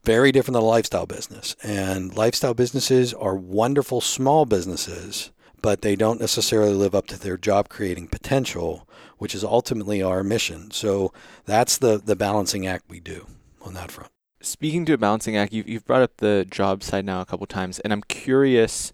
very 0.04 0.32
different 0.32 0.54
than 0.54 0.62
a 0.62 0.66
lifestyle 0.66 1.06
business. 1.06 1.54
And 1.62 2.16
lifestyle 2.16 2.54
businesses 2.54 3.14
are 3.14 3.34
wonderful 3.34 4.00
small 4.00 4.44
businesses, 4.46 5.30
but 5.60 5.82
they 5.82 5.94
don't 5.96 6.20
necessarily 6.20 6.74
live 6.74 6.94
up 6.94 7.06
to 7.08 7.18
their 7.18 7.36
job 7.36 7.68
creating 7.68 8.08
potential, 8.08 8.88
which 9.18 9.34
is 9.34 9.44
ultimately 9.44 10.02
our 10.02 10.24
mission. 10.24 10.70
So 10.70 11.12
that's 11.44 11.78
the, 11.78 11.98
the 11.98 12.16
balancing 12.16 12.66
act 12.66 12.86
we 12.88 13.00
do 13.00 13.26
on 13.60 13.74
that 13.74 13.92
front. 13.92 14.10
Speaking 14.40 14.84
to 14.86 14.94
a 14.94 14.98
balancing 14.98 15.36
act, 15.36 15.52
you've, 15.52 15.68
you've 15.68 15.86
brought 15.86 16.02
up 16.02 16.16
the 16.16 16.44
job 16.50 16.82
side 16.82 17.04
now 17.04 17.20
a 17.20 17.24
couple 17.24 17.46
times, 17.46 17.78
and 17.80 17.92
I'm 17.92 18.02
curious. 18.02 18.92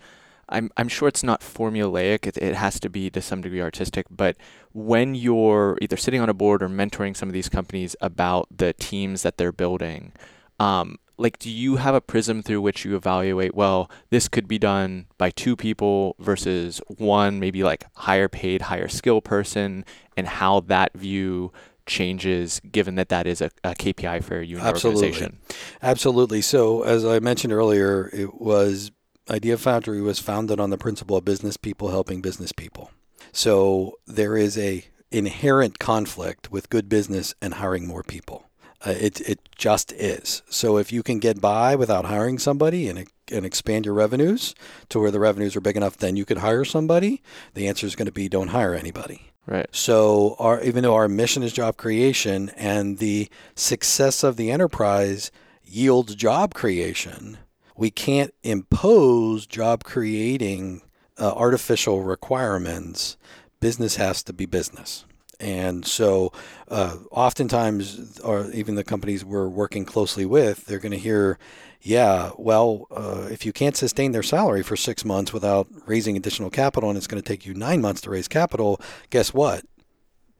I'm, 0.50 0.70
I'm 0.76 0.88
sure 0.88 1.08
it's 1.08 1.22
not 1.22 1.40
formulaic. 1.40 2.26
It, 2.26 2.36
it 2.36 2.54
has 2.54 2.78
to 2.80 2.90
be 2.90 3.08
to 3.10 3.22
some 3.22 3.40
degree 3.40 3.62
artistic. 3.62 4.06
But 4.10 4.36
when 4.72 5.14
you're 5.14 5.78
either 5.80 5.96
sitting 5.96 6.20
on 6.20 6.28
a 6.28 6.34
board 6.34 6.62
or 6.62 6.68
mentoring 6.68 7.16
some 7.16 7.30
of 7.30 7.32
these 7.32 7.48
companies 7.48 7.96
about 8.00 8.48
the 8.54 8.74
teams 8.74 9.22
that 9.22 9.38
they're 9.38 9.52
building, 9.52 10.12
um, 10.58 10.98
like 11.16 11.38
do 11.38 11.50
you 11.50 11.76
have 11.76 11.94
a 11.94 12.00
prism 12.00 12.42
through 12.42 12.60
which 12.60 12.84
you 12.84 12.96
evaluate 12.96 13.54
well 13.54 13.90
this 14.10 14.28
could 14.28 14.46
be 14.46 14.58
done 14.58 15.06
by 15.18 15.30
two 15.30 15.56
people 15.56 16.14
versus 16.18 16.80
one 16.86 17.40
maybe 17.40 17.62
like 17.62 17.84
higher 17.96 18.28
paid 18.28 18.62
higher 18.62 18.88
skill 18.88 19.20
person 19.20 19.84
and 20.16 20.26
how 20.26 20.60
that 20.60 20.92
view 20.96 21.52
changes 21.86 22.60
given 22.70 22.96
that 22.96 23.08
that 23.08 23.26
is 23.26 23.40
a, 23.40 23.50
a 23.64 23.74
kpi 23.74 24.22
for 24.22 24.40
you 24.42 24.58
absolutely. 24.58 25.06
organization 25.06 25.38
absolutely. 25.82 26.42
So 26.42 26.82
as 26.82 27.04
i 27.04 27.18
mentioned 27.18 27.52
earlier 27.52 28.10
it 28.12 28.40
was 28.40 28.90
idea 29.30 29.56
factory 29.58 30.00
was 30.00 30.18
founded 30.18 30.60
on 30.60 30.70
the 30.70 30.78
principle 30.78 31.16
of 31.16 31.24
business 31.24 31.56
people 31.56 31.90
helping 31.90 32.20
business 32.20 32.52
people. 32.52 32.90
So 33.32 33.98
there 34.06 34.36
is 34.36 34.56
a 34.56 34.84
inherent 35.10 35.78
conflict 35.78 36.50
with 36.50 36.70
good 36.70 36.88
business 36.88 37.34
and 37.40 37.54
hiring 37.54 37.86
more 37.86 38.02
people 38.02 38.47
uh, 38.86 38.90
it 38.90 39.20
it 39.22 39.40
just 39.56 39.92
is. 39.92 40.42
So 40.48 40.78
if 40.78 40.92
you 40.92 41.02
can 41.02 41.18
get 41.18 41.40
by 41.40 41.74
without 41.74 42.04
hiring 42.04 42.38
somebody 42.38 42.88
and 42.88 43.06
and 43.30 43.44
expand 43.44 43.84
your 43.84 43.94
revenues 43.94 44.54
to 44.88 45.00
where 45.00 45.10
the 45.10 45.20
revenues 45.20 45.56
are 45.56 45.60
big 45.60 45.76
enough, 45.76 45.96
then 45.96 46.16
you 46.16 46.24
could 46.24 46.38
hire 46.38 46.64
somebody. 46.64 47.22
The 47.54 47.68
answer 47.68 47.86
is 47.86 47.96
going 47.96 48.06
to 48.06 48.12
be 48.12 48.28
don't 48.28 48.48
hire 48.48 48.74
anybody. 48.74 49.32
Right. 49.46 49.68
So 49.72 50.36
our 50.38 50.62
even 50.62 50.82
though 50.82 50.94
our 50.94 51.08
mission 51.08 51.42
is 51.42 51.52
job 51.52 51.76
creation 51.76 52.50
and 52.50 52.98
the 52.98 53.28
success 53.54 54.22
of 54.22 54.36
the 54.36 54.50
enterprise 54.50 55.30
yields 55.64 56.14
job 56.14 56.54
creation, 56.54 57.38
we 57.76 57.90
can't 57.90 58.34
impose 58.42 59.46
job 59.46 59.84
creating 59.84 60.82
uh, 61.18 61.32
artificial 61.32 62.02
requirements. 62.02 63.16
Business 63.60 63.96
has 63.96 64.22
to 64.24 64.32
be 64.32 64.46
business. 64.46 65.04
And 65.40 65.86
so, 65.86 66.32
uh, 66.68 66.96
oftentimes, 67.10 68.18
or 68.20 68.50
even 68.50 68.74
the 68.74 68.84
companies 68.84 69.24
we're 69.24 69.48
working 69.48 69.84
closely 69.84 70.26
with, 70.26 70.66
they're 70.66 70.80
going 70.80 70.92
to 70.92 70.98
hear, 70.98 71.38
yeah, 71.80 72.32
well, 72.36 72.86
uh, 72.90 73.28
if 73.30 73.46
you 73.46 73.52
can't 73.52 73.76
sustain 73.76 74.10
their 74.10 74.24
salary 74.24 74.64
for 74.64 74.74
six 74.74 75.04
months 75.04 75.32
without 75.32 75.68
raising 75.86 76.16
additional 76.16 76.50
capital 76.50 76.90
and 76.90 76.96
it's 76.96 77.06
going 77.06 77.22
to 77.22 77.28
take 77.28 77.46
you 77.46 77.54
nine 77.54 77.80
months 77.80 78.00
to 78.02 78.10
raise 78.10 78.26
capital, 78.26 78.80
guess 79.10 79.32
what? 79.32 79.64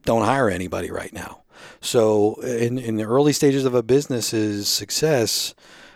Don't 0.03 0.25
hire 0.25 0.49
anybody 0.49 0.91
right 0.91 1.13
now. 1.13 1.43
So, 1.79 2.35
in, 2.41 2.77
in 2.77 2.97
the 2.97 3.03
early 3.03 3.33
stages 3.33 3.63
of 3.63 3.73
a 3.73 3.83
business's 3.83 4.67
success, 4.67 5.53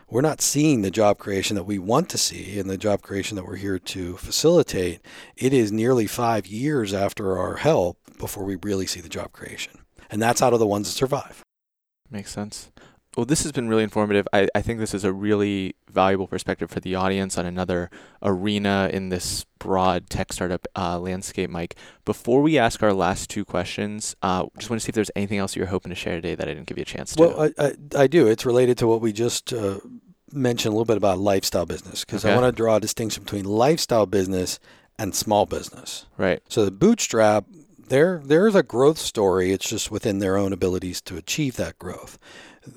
we're 0.10 0.22
not 0.22 0.42
seeing 0.42 0.82
the 0.82 0.92
job 0.92 1.18
creation 1.18 1.56
that 1.56 1.64
we 1.64 1.80
want 1.80 2.10
to 2.10 2.18
see 2.18 2.60
and 2.60 2.70
the 2.70 2.78
job 2.78 3.02
creation 3.02 3.36
that 3.36 3.48
we're 3.48 3.56
here 3.56 3.80
to 3.80 4.16
facilitate. 4.18 5.02
It 5.36 5.54
is 5.54 5.72
nearly 5.72 6.08
five 6.08 6.46
years 6.46 6.94
after 6.94 7.38
our 7.38 7.56
help 7.56 7.98
before 8.18 8.44
we 8.44 8.58
really 8.64 8.86
see 8.86 9.02
the 9.02 9.10
job 9.10 9.32
creation. 9.32 9.80
And 10.10 10.22
that's 10.22 10.42
out 10.42 10.54
of 10.54 10.60
the 10.60 10.68
ones 10.68 10.88
that 10.88 10.98
survive. 10.98 11.44
Makes 12.10 12.32
sense. 12.32 12.72
Well, 13.16 13.26
this 13.26 13.44
has 13.44 13.52
been 13.52 13.70
really 13.70 13.84
informative. 13.84 14.28
I, 14.34 14.48
I 14.56 14.62
think 14.62 14.80
this 14.80 14.94
is 14.94 15.04
a 15.04 15.14
really 15.14 15.76
valuable 15.90 16.28
perspective 16.28 16.72
for 16.72 16.80
the 16.80 16.96
audience 16.96 17.38
on 17.38 17.46
another 17.46 17.92
arena 18.24 18.90
in 18.92 19.10
this 19.10 19.46
broad 19.60 20.10
tech 20.10 20.34
startup 20.34 20.68
uh, 20.76 21.00
landscape, 21.00 21.50
Mike. 21.50 21.76
Before 22.06 22.42
we 22.42 22.58
ask 22.58 22.82
our 22.82 22.94
last 22.94 23.30
two 23.30 23.46
questions, 23.46 24.16
uh, 24.24 24.46
just 24.58 24.70
want 24.70 24.82
to 24.82 24.86
see 24.86 24.90
if 24.90 24.96
there's 24.96 25.12
anything 25.16 25.38
else 25.38 25.56
you're 25.56 25.68
hoping 25.68 25.92
to 25.92 25.96
share 25.96 26.16
today 26.16 26.34
that 26.34 26.48
I 26.48 26.54
didn't 26.54 26.68
give 26.68 26.78
you 26.78 26.84
a 26.84 26.86
chance 26.86 27.16
to. 27.16 27.22
Well, 27.22 27.42
I, 27.60 27.64
I, 27.64 27.74
I 27.96 28.08
do. 28.08 28.28
It's 28.28 28.46
related 28.46 28.80
to 28.80 28.88
what 28.88 29.00
we 29.00 29.14
just 29.14 29.54
uh, 29.54 29.80
mentioned 30.32 30.74
a 30.74 30.76
little 30.76 30.86
bit 30.86 30.98
about 30.98 31.20
lifestyle 31.20 31.68
business 31.68 32.04
because 32.04 32.26
okay. 32.26 32.34
I 32.34 32.40
want 32.40 32.52
to 32.52 32.56
draw 32.56 32.78
a 32.78 32.80
distinction 32.80 33.24
between 33.24 33.46
lifestyle 33.46 34.08
business 34.08 34.60
and 34.98 35.14
small 35.14 35.46
business. 35.46 36.08
Right. 36.18 36.42
So 36.50 36.66
the 36.66 36.72
bootstrap 36.72 37.46
there 37.88 38.22
there's 38.24 38.56
a 38.56 38.64
growth 38.64 38.98
story. 38.98 39.52
It's 39.52 39.70
just 39.70 39.92
within 39.92 40.20
their 40.20 40.38
own 40.38 40.54
abilities 40.54 41.02
to 41.02 41.18
achieve 41.18 41.56
that 41.58 41.80
growth. 41.80 42.18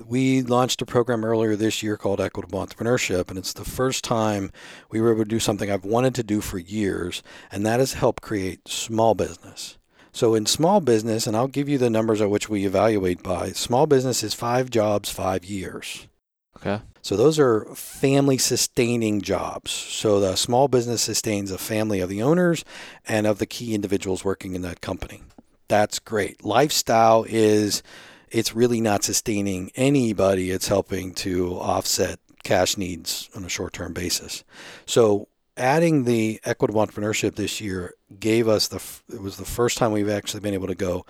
We 0.05 0.41
launched 0.41 0.81
a 0.81 0.85
program 0.85 1.23
earlier 1.23 1.55
this 1.55 1.81
year 1.81 1.95
called 1.95 2.19
Equitable 2.19 2.59
Entrepreneurship, 2.59 3.29
and 3.29 3.39
it's 3.39 3.53
the 3.53 3.63
first 3.63 4.03
time 4.03 4.51
we 4.91 4.99
were 4.99 5.13
able 5.13 5.23
to 5.23 5.29
do 5.29 5.39
something 5.39 5.71
I've 5.71 5.85
wanted 5.85 6.13
to 6.15 6.23
do 6.23 6.41
for 6.41 6.57
years, 6.57 7.23
and 7.51 7.65
that 7.65 7.79
is 7.79 7.93
help 7.93 8.19
create 8.19 8.67
small 8.67 9.15
business. 9.15 9.77
So 10.11 10.35
in 10.35 10.45
small 10.45 10.81
business, 10.81 11.25
and 11.27 11.37
I'll 11.37 11.47
give 11.47 11.69
you 11.69 11.77
the 11.77 11.89
numbers 11.89 12.21
at 12.21 12.29
which 12.29 12.49
we 12.49 12.65
evaluate 12.65 13.23
by, 13.23 13.51
small 13.51 13.85
business 13.85 14.23
is 14.23 14.33
five 14.33 14.69
jobs, 14.69 15.09
five 15.09 15.45
years. 15.45 16.07
Okay. 16.57 16.81
So 17.07 17.15
those 17.15 17.39
are 17.39 17.63
family 17.73 18.37
sustaining 18.37 19.21
jobs. 19.21 19.71
So 19.71 20.19
the 20.19 20.35
small 20.35 20.67
business 20.67 21.03
sustains 21.03 21.51
a 21.51 21.57
family 21.57 22.01
of 22.01 22.09
the 22.09 22.21
owners 22.21 22.65
and 23.07 23.25
of 23.25 23.39
the 23.39 23.45
key 23.45 23.73
individuals 23.73 24.25
working 24.25 24.55
in 24.55 24.61
that 24.63 24.81
company. 24.81 25.23
That's 25.69 25.99
great. 25.99 26.43
Lifestyle 26.43 27.25
is 27.25 27.81
it's 28.29 28.53
really 28.53 28.81
not 28.81 29.05
sustaining 29.05 29.71
anybody. 29.77 30.51
It's 30.51 30.67
helping 30.67 31.13
to 31.13 31.53
offset 31.53 32.19
cash 32.43 32.75
needs 32.75 33.29
on 33.33 33.45
a 33.45 33.49
short-term 33.49 33.93
basis. 33.93 34.43
So 34.85 35.29
adding 35.55 36.03
the 36.03 36.41
equitable 36.43 36.85
entrepreneurship 36.85 37.35
this 37.35 37.61
year 37.61 37.93
gave 38.19 38.49
us 38.49 38.67
the 38.67 38.83
it 39.13 39.21
was 39.21 39.37
the 39.37 39.45
first 39.45 39.77
time 39.77 39.93
we've 39.93 40.09
actually 40.09 40.41
been 40.41 40.53
able 40.53 40.67
to 40.67 40.75
go 40.75 41.05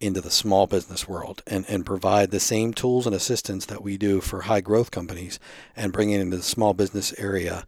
into 0.00 0.20
the 0.20 0.30
small 0.30 0.66
business 0.66 1.08
world 1.08 1.42
and, 1.46 1.64
and 1.68 1.86
provide 1.86 2.30
the 2.30 2.40
same 2.40 2.74
tools 2.74 3.06
and 3.06 3.14
assistance 3.14 3.66
that 3.66 3.82
we 3.82 3.96
do 3.96 4.20
for 4.20 4.42
high 4.42 4.60
growth 4.60 4.90
companies 4.90 5.38
and 5.74 5.92
bring 5.92 6.10
it 6.10 6.20
into 6.20 6.36
the 6.36 6.42
small 6.42 6.74
business 6.74 7.14
area 7.18 7.64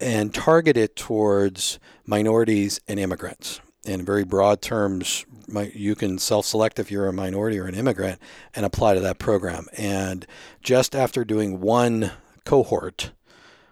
and 0.00 0.34
target 0.34 0.76
it 0.76 0.96
towards 0.96 1.78
minorities 2.04 2.80
and 2.86 3.00
immigrants. 3.00 3.60
in 3.84 4.04
very 4.04 4.24
broad 4.24 4.62
terms, 4.62 5.24
you 5.74 5.94
can 5.94 6.18
self 6.18 6.46
select 6.46 6.78
if 6.78 6.90
you're 6.90 7.08
a 7.08 7.12
minority 7.12 7.58
or 7.58 7.66
an 7.66 7.74
immigrant 7.74 8.20
and 8.54 8.64
apply 8.64 8.94
to 8.94 9.00
that 9.00 9.18
program. 9.18 9.66
And 9.76 10.26
just 10.62 10.94
after 10.94 11.24
doing 11.24 11.60
one 11.60 12.12
cohort, 12.44 13.12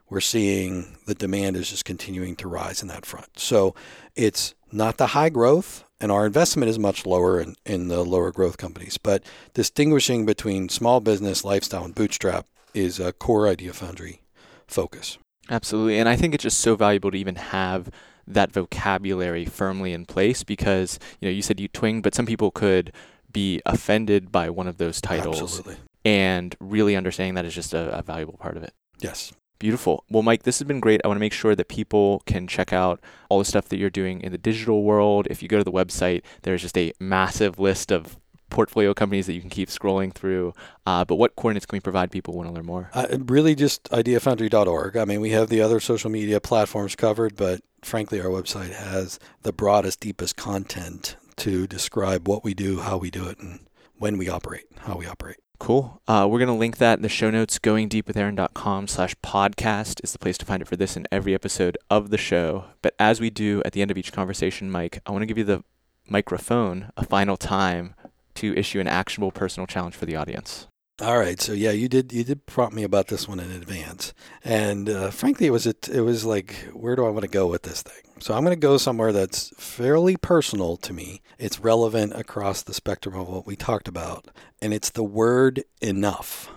we're 0.08 0.20
seeing 0.20 0.98
the 1.06 1.14
demand 1.14 1.56
is 1.56 1.70
just 1.70 1.86
continuing 1.86 2.36
to 2.36 2.48
rise 2.48 2.82
in 2.82 2.88
that 2.88 3.06
front. 3.06 3.38
So 3.38 3.74
it's 4.14 4.54
not 4.70 4.98
the 4.98 5.08
high 5.08 5.30
growth, 5.30 5.84
and 6.02 6.12
our 6.12 6.26
investment 6.26 6.68
is 6.68 6.78
much 6.78 7.06
lower 7.06 7.40
in, 7.40 7.54
in 7.64 7.88
the 7.88 8.04
lower 8.04 8.32
growth 8.32 8.58
companies. 8.58 8.98
But 8.98 9.24
distinguishing 9.54 10.26
between 10.26 10.68
small 10.68 11.00
business, 11.00 11.44
lifestyle, 11.44 11.84
and 11.84 11.94
bootstrap 11.94 12.46
is 12.74 12.98
a 12.98 13.12
core 13.12 13.48
Idea 13.48 13.72
Foundry 13.72 14.20
focus. 14.66 15.16
Absolutely. 15.48 15.98
And 15.98 16.08
I 16.08 16.16
think 16.16 16.34
it's 16.34 16.42
just 16.42 16.60
so 16.60 16.76
valuable 16.76 17.12
to 17.12 17.16
even 17.16 17.36
have 17.36 17.90
that 18.26 18.52
vocabulary 18.52 19.44
firmly 19.44 19.92
in 19.92 20.04
place 20.04 20.44
because, 20.44 20.98
you 21.20 21.28
know, 21.28 21.32
you 21.32 21.42
said 21.42 21.60
you 21.60 21.68
twinged, 21.68 22.02
but 22.02 22.14
some 22.14 22.26
people 22.26 22.50
could 22.50 22.92
be 23.32 23.62
offended 23.64 24.30
by 24.30 24.50
one 24.50 24.66
of 24.66 24.78
those 24.78 25.00
titles. 25.00 25.40
Absolutely. 25.40 25.76
And 26.04 26.56
really 26.60 26.96
understanding 26.96 27.34
that 27.34 27.44
is 27.44 27.54
just 27.54 27.74
a, 27.74 27.98
a 27.98 28.02
valuable 28.02 28.36
part 28.38 28.56
of 28.56 28.64
it. 28.64 28.72
Yes. 29.00 29.32
Beautiful. 29.62 30.02
Well, 30.10 30.24
Mike, 30.24 30.42
this 30.42 30.58
has 30.58 30.66
been 30.66 30.80
great. 30.80 31.00
I 31.04 31.06
want 31.06 31.18
to 31.18 31.20
make 31.20 31.32
sure 31.32 31.54
that 31.54 31.68
people 31.68 32.24
can 32.26 32.48
check 32.48 32.72
out 32.72 33.00
all 33.28 33.38
the 33.38 33.44
stuff 33.44 33.68
that 33.68 33.76
you're 33.76 33.90
doing 33.90 34.20
in 34.20 34.32
the 34.32 34.36
digital 34.36 34.82
world. 34.82 35.28
If 35.30 35.40
you 35.40 35.48
go 35.48 35.56
to 35.56 35.62
the 35.62 35.70
website, 35.70 36.22
there's 36.42 36.62
just 36.62 36.76
a 36.76 36.92
massive 36.98 37.60
list 37.60 37.92
of 37.92 38.18
portfolio 38.50 38.92
companies 38.92 39.26
that 39.26 39.34
you 39.34 39.40
can 39.40 39.50
keep 39.50 39.68
scrolling 39.68 40.12
through. 40.12 40.52
Uh, 40.84 41.04
but 41.04 41.14
what 41.14 41.36
coordinates 41.36 41.64
can 41.64 41.76
we 41.76 41.80
provide 41.80 42.10
people 42.10 42.34
want 42.34 42.48
to 42.48 42.52
learn 42.52 42.66
more? 42.66 42.90
Uh, 42.92 43.06
really, 43.20 43.54
just 43.54 43.84
ideafoundry.org. 43.90 44.96
I 44.96 45.04
mean, 45.04 45.20
we 45.20 45.30
have 45.30 45.48
the 45.48 45.60
other 45.60 45.78
social 45.78 46.10
media 46.10 46.40
platforms 46.40 46.96
covered, 46.96 47.36
but 47.36 47.60
frankly, 47.82 48.20
our 48.20 48.30
website 48.30 48.72
has 48.72 49.20
the 49.42 49.52
broadest, 49.52 50.00
deepest 50.00 50.34
content 50.34 51.14
to 51.36 51.68
describe 51.68 52.26
what 52.26 52.42
we 52.42 52.52
do, 52.52 52.80
how 52.80 52.96
we 52.96 53.12
do 53.12 53.28
it, 53.28 53.38
and 53.38 53.60
when 53.96 54.18
we 54.18 54.28
operate, 54.28 54.64
how 54.78 54.96
we 54.96 55.06
operate. 55.06 55.36
Cool. 55.62 56.02
Uh, 56.08 56.26
we're 56.28 56.40
going 56.40 56.48
to 56.48 56.54
link 56.54 56.78
that 56.78 56.98
in 56.98 57.02
the 57.02 57.08
show 57.08 57.30
notes. 57.30 57.60
Goingdeepwithaaron.com 57.60 58.88
slash 58.88 59.14
podcast 59.22 60.00
is 60.02 60.10
the 60.10 60.18
place 60.18 60.36
to 60.38 60.44
find 60.44 60.60
it 60.60 60.66
for 60.66 60.74
this 60.74 60.96
and 60.96 61.06
every 61.12 61.34
episode 61.34 61.78
of 61.88 62.10
the 62.10 62.18
show. 62.18 62.64
But 62.82 62.96
as 62.98 63.20
we 63.20 63.30
do 63.30 63.62
at 63.64 63.72
the 63.72 63.80
end 63.80 63.92
of 63.92 63.96
each 63.96 64.12
conversation, 64.12 64.72
Mike, 64.72 65.00
I 65.06 65.12
want 65.12 65.22
to 65.22 65.26
give 65.26 65.38
you 65.38 65.44
the 65.44 65.62
microphone 66.08 66.90
a 66.96 67.06
final 67.06 67.36
time 67.36 67.94
to 68.34 68.52
issue 68.56 68.80
an 68.80 68.88
actionable 68.88 69.30
personal 69.30 69.68
challenge 69.68 69.94
for 69.94 70.04
the 70.04 70.16
audience. 70.16 70.66
All 71.00 71.16
right, 71.16 71.40
so 71.40 71.52
yeah, 71.52 71.70
you 71.70 71.88
did 71.88 72.12
you 72.12 72.24
did 72.24 72.44
prompt 72.46 72.74
me 72.74 72.82
about 72.82 73.06
this 73.06 73.28
one 73.28 73.38
in 73.38 73.52
advance, 73.52 74.12
and 74.44 74.90
uh, 74.90 75.10
frankly, 75.10 75.46
it 75.46 75.50
was 75.50 75.66
it, 75.66 75.88
it 75.88 76.00
was 76.00 76.24
like, 76.24 76.54
where 76.72 76.96
do 76.96 77.06
I 77.06 77.10
want 77.10 77.22
to 77.22 77.28
go 77.28 77.46
with 77.46 77.62
this 77.62 77.82
thing? 77.82 78.11
So 78.22 78.34
I'm 78.34 78.44
going 78.44 78.54
to 78.54 78.60
go 78.60 78.76
somewhere 78.76 79.12
that's 79.12 79.52
fairly 79.56 80.16
personal 80.16 80.76
to 80.76 80.92
me. 80.92 81.22
It's 81.40 81.58
relevant 81.58 82.12
across 82.14 82.62
the 82.62 82.72
spectrum 82.72 83.16
of 83.16 83.28
what 83.28 83.48
we 83.48 83.56
talked 83.56 83.88
about, 83.88 84.28
and 84.60 84.72
it's 84.72 84.90
the 84.90 85.02
word 85.02 85.64
enough. 85.80 86.48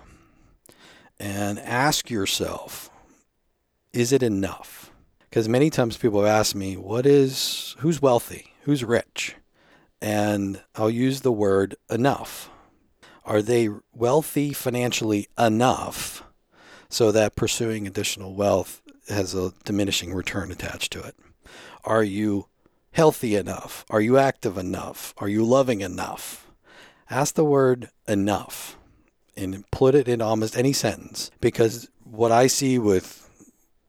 And 1.18 1.58
ask 1.58 2.08
yourself, 2.08 2.88
is 3.92 4.12
it 4.12 4.22
enough? 4.22 4.92
Because 5.28 5.48
many 5.48 5.68
times 5.68 5.96
people 5.96 6.20
have 6.20 6.28
asked 6.28 6.54
me, 6.54 6.76
what 6.76 7.04
is 7.04 7.74
who's 7.80 8.00
wealthy, 8.00 8.54
who's 8.62 8.84
rich, 8.84 9.34
and 10.00 10.62
I'll 10.76 10.88
use 10.88 11.22
the 11.22 11.32
word 11.32 11.74
enough 11.90 12.48
are 13.24 13.42
they 13.42 13.68
wealthy 13.92 14.52
financially 14.52 15.26
enough 15.36 16.22
so 16.88 17.10
that 17.10 17.34
pursuing 17.34 17.84
additional 17.84 18.36
wealth 18.36 18.80
has 19.08 19.34
a 19.34 19.52
diminishing 19.64 20.14
return 20.14 20.52
attached 20.52 20.92
to 20.92 21.00
it? 21.00 21.16
Are 21.86 22.04
you 22.04 22.48
healthy 22.92 23.36
enough? 23.36 23.84
Are 23.88 24.00
you 24.00 24.18
active 24.18 24.58
enough? 24.58 25.14
Are 25.16 25.28
you 25.28 25.44
loving 25.44 25.80
enough? 25.80 26.50
Ask 27.08 27.34
the 27.34 27.44
word 27.44 27.88
enough 28.06 28.76
and 29.36 29.64
put 29.70 29.94
it 29.94 30.08
in 30.08 30.20
almost 30.20 30.56
any 30.56 30.72
sentence 30.72 31.30
because 31.40 31.88
what 32.04 32.32
I 32.32 32.48
see 32.48 32.78
with 32.78 33.22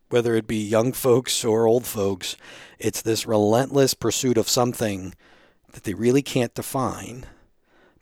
whether 0.09 0.35
it 0.35 0.47
be 0.47 0.63
young 0.63 0.93
folks 0.93 1.43
or 1.43 1.67
old 1.67 1.85
folks, 1.85 2.37
it's 2.79 3.01
this 3.01 3.25
relentless 3.25 3.93
pursuit 3.93 4.37
of 4.37 4.47
something 4.47 5.13
that 5.73 5.83
they 5.83 5.93
really 5.93 6.21
can't 6.21 6.53
define 6.53 7.25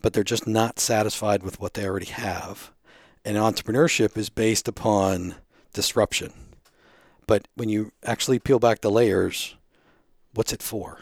but 0.05 0.13
they're 0.13 0.23
just 0.23 0.45
not 0.45 0.79
satisfied 0.79 1.41
with 1.41 1.59
what 1.59 1.73
they 1.73 1.83
already 1.83 2.05
have. 2.05 2.71
And 3.25 3.37
entrepreneurship 3.37 4.15
is 4.19 4.29
based 4.29 4.67
upon 4.67 5.33
disruption. 5.73 6.31
But 7.25 7.47
when 7.55 7.69
you 7.69 7.91
actually 8.03 8.37
peel 8.37 8.59
back 8.59 8.81
the 8.81 8.91
layers, 8.91 9.55
what's 10.35 10.53
it 10.53 10.61
for? 10.61 10.99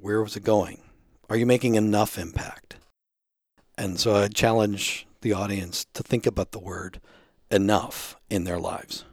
Where 0.00 0.22
was 0.22 0.36
it 0.36 0.44
going? 0.44 0.80
Are 1.28 1.36
you 1.36 1.46
making 1.46 1.74
enough 1.74 2.18
impact? 2.18 2.76
And 3.76 3.98
so 3.98 4.14
I 4.14 4.28
challenge 4.28 5.06
the 5.20 5.32
audience 5.32 5.86
to 5.94 6.02
think 6.02 6.26
about 6.26 6.52
the 6.52 6.58
word 6.58 7.00
enough 7.50 8.16
in 8.30 8.44
their 8.44 8.58
lives. 8.58 9.04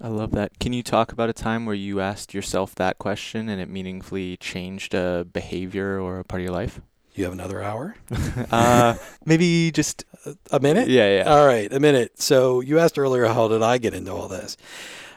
I 0.00 0.08
love 0.08 0.32
that. 0.32 0.58
Can 0.58 0.72
you 0.72 0.82
talk 0.82 1.12
about 1.12 1.28
a 1.28 1.32
time 1.32 1.66
where 1.66 1.74
you 1.74 2.00
asked 2.00 2.34
yourself 2.34 2.74
that 2.76 2.98
question 2.98 3.48
and 3.48 3.60
it 3.60 3.68
meaningfully 3.68 4.36
changed 4.38 4.94
a 4.94 5.26
behavior 5.30 6.00
or 6.00 6.18
a 6.18 6.24
part 6.24 6.40
of 6.40 6.44
your 6.44 6.54
life? 6.54 6.80
You 7.14 7.24
have 7.24 7.32
another 7.32 7.62
hour? 7.62 7.94
uh, 8.50 8.94
maybe 9.24 9.70
just 9.70 10.04
a 10.50 10.58
minute? 10.58 10.88
Yeah, 10.88 11.18
yeah. 11.18 11.24
All 11.24 11.46
right, 11.46 11.72
a 11.72 11.78
minute. 11.78 12.20
So 12.20 12.60
you 12.60 12.78
asked 12.78 12.98
earlier, 12.98 13.26
how 13.26 13.48
did 13.48 13.62
I 13.62 13.78
get 13.78 13.92
into 13.92 14.12
all 14.12 14.28
this? 14.28 14.56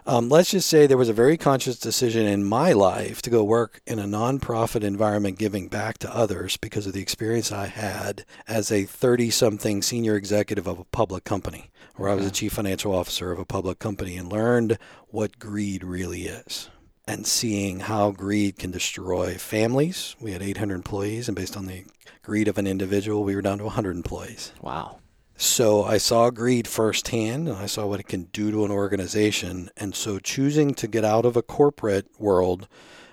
Um, 0.07 0.29
let's 0.29 0.51
just 0.51 0.69
say 0.69 0.85
there 0.85 0.99
was 0.99 1.09
a 1.09 1.13
very 1.13 1.35
conscious 1.35 1.79
decision 1.79 2.27
in 2.27 2.43
my 2.43 2.73
life 2.73 3.23
to 3.23 3.31
go 3.31 3.43
work 3.43 3.81
in 3.87 3.97
a 3.97 4.03
nonprofit 4.03 4.83
environment 4.83 5.39
giving 5.39 5.67
back 5.67 5.97
to 5.99 6.15
others 6.15 6.57
because 6.57 6.85
of 6.85 6.93
the 6.93 7.01
experience 7.01 7.51
I 7.51 7.65
had 7.65 8.23
as 8.47 8.71
a 8.71 8.83
30 8.83 9.31
something 9.31 9.81
senior 9.81 10.15
executive 10.15 10.67
of 10.67 10.77
a 10.77 10.83
public 10.83 11.23
company, 11.23 11.71
where 11.95 12.07
I 12.07 12.13
was 12.13 12.27
a 12.27 12.31
chief 12.31 12.53
financial 12.53 12.93
officer 12.93 13.31
of 13.31 13.39
a 13.39 13.45
public 13.45 13.79
company 13.79 14.15
and 14.15 14.31
learned 14.31 14.77
what 15.07 15.39
greed 15.39 15.83
really 15.83 16.27
is 16.27 16.69
and 17.07 17.25
seeing 17.25 17.79
how 17.79 18.11
greed 18.11 18.59
can 18.59 18.69
destroy 18.69 19.33
families. 19.39 20.15
We 20.19 20.33
had 20.33 20.43
800 20.43 20.75
employees, 20.75 21.27
and 21.27 21.35
based 21.35 21.57
on 21.57 21.65
the 21.65 21.83
greed 22.21 22.47
of 22.47 22.59
an 22.59 22.67
individual, 22.67 23.23
we 23.23 23.35
were 23.35 23.41
down 23.41 23.57
to 23.57 23.63
100 23.63 23.95
employees. 23.95 24.51
Wow. 24.61 24.99
So 25.37 25.83
I 25.83 25.97
saw 25.97 26.29
greed 26.29 26.67
firsthand, 26.67 27.49
and 27.49 27.57
I 27.57 27.65
saw 27.65 27.85
what 27.85 27.99
it 27.99 28.07
can 28.07 28.23
do 28.25 28.51
to 28.51 28.65
an 28.65 28.71
organization. 28.71 29.69
And 29.75 29.93
so 29.93 30.17
choosing 30.17 30.73
to 30.75 30.87
get 30.87 31.03
out 31.03 31.25
of 31.25 31.35
a 31.35 31.41
corporate 31.41 32.07
world 32.17 32.67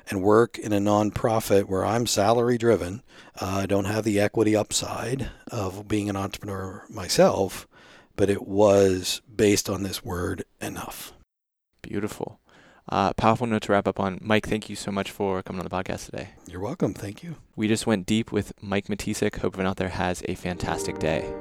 and 0.09 0.23
work 0.23 0.59
in 0.59 0.73
a 0.73 0.79
nonprofit 0.79 1.65
where 1.65 1.85
I'm 1.85 2.07
salary 2.07 2.59
driven, 2.59 3.03
uh, 3.41 3.63
I 3.63 3.67
don't 3.67 3.87
have 3.87 4.05
the 4.05 4.21
equity 4.21 4.55
upside 4.55 5.31
of 5.51 5.89
being 5.89 6.09
an 6.09 6.17
entrepreneur 6.17 6.85
myself, 6.89 7.67
but 8.15 8.31
it 8.31 8.47
was 8.47 9.21
based 9.35 9.69
on 9.69 9.83
this 9.83 10.05
word 10.05 10.45
enough. 10.61 11.13
Beautiful. 11.83 12.39
Uh, 12.89 13.13
powerful 13.15 13.47
note 13.47 13.63
to 13.63 13.73
wrap 13.73 13.89
up 13.89 13.99
on. 13.99 14.19
Mike, 14.21 14.47
thank 14.47 14.69
you 14.69 14.77
so 14.77 14.91
much 14.91 15.11
for 15.11 15.43
coming 15.43 15.61
on 15.61 15.69
the 15.69 15.71
podcast 15.71 16.07
today. 16.07 16.31
You're 16.47 16.61
welcome. 16.61 16.95
Thank 16.95 17.23
you. 17.23 17.37
We 17.57 17.69
just 17.69 17.87
went 17.87 18.07
deep 18.07 18.33
with 18.33 18.53
Mike 18.61 18.87
Matesic. 18.87 19.37
Hope 19.37 19.55
everyone 19.55 19.71
out 19.71 19.77
there 19.77 19.89
has 19.89 20.23
a 20.29 20.35
fantastic 20.35 20.99
day. 20.99 21.33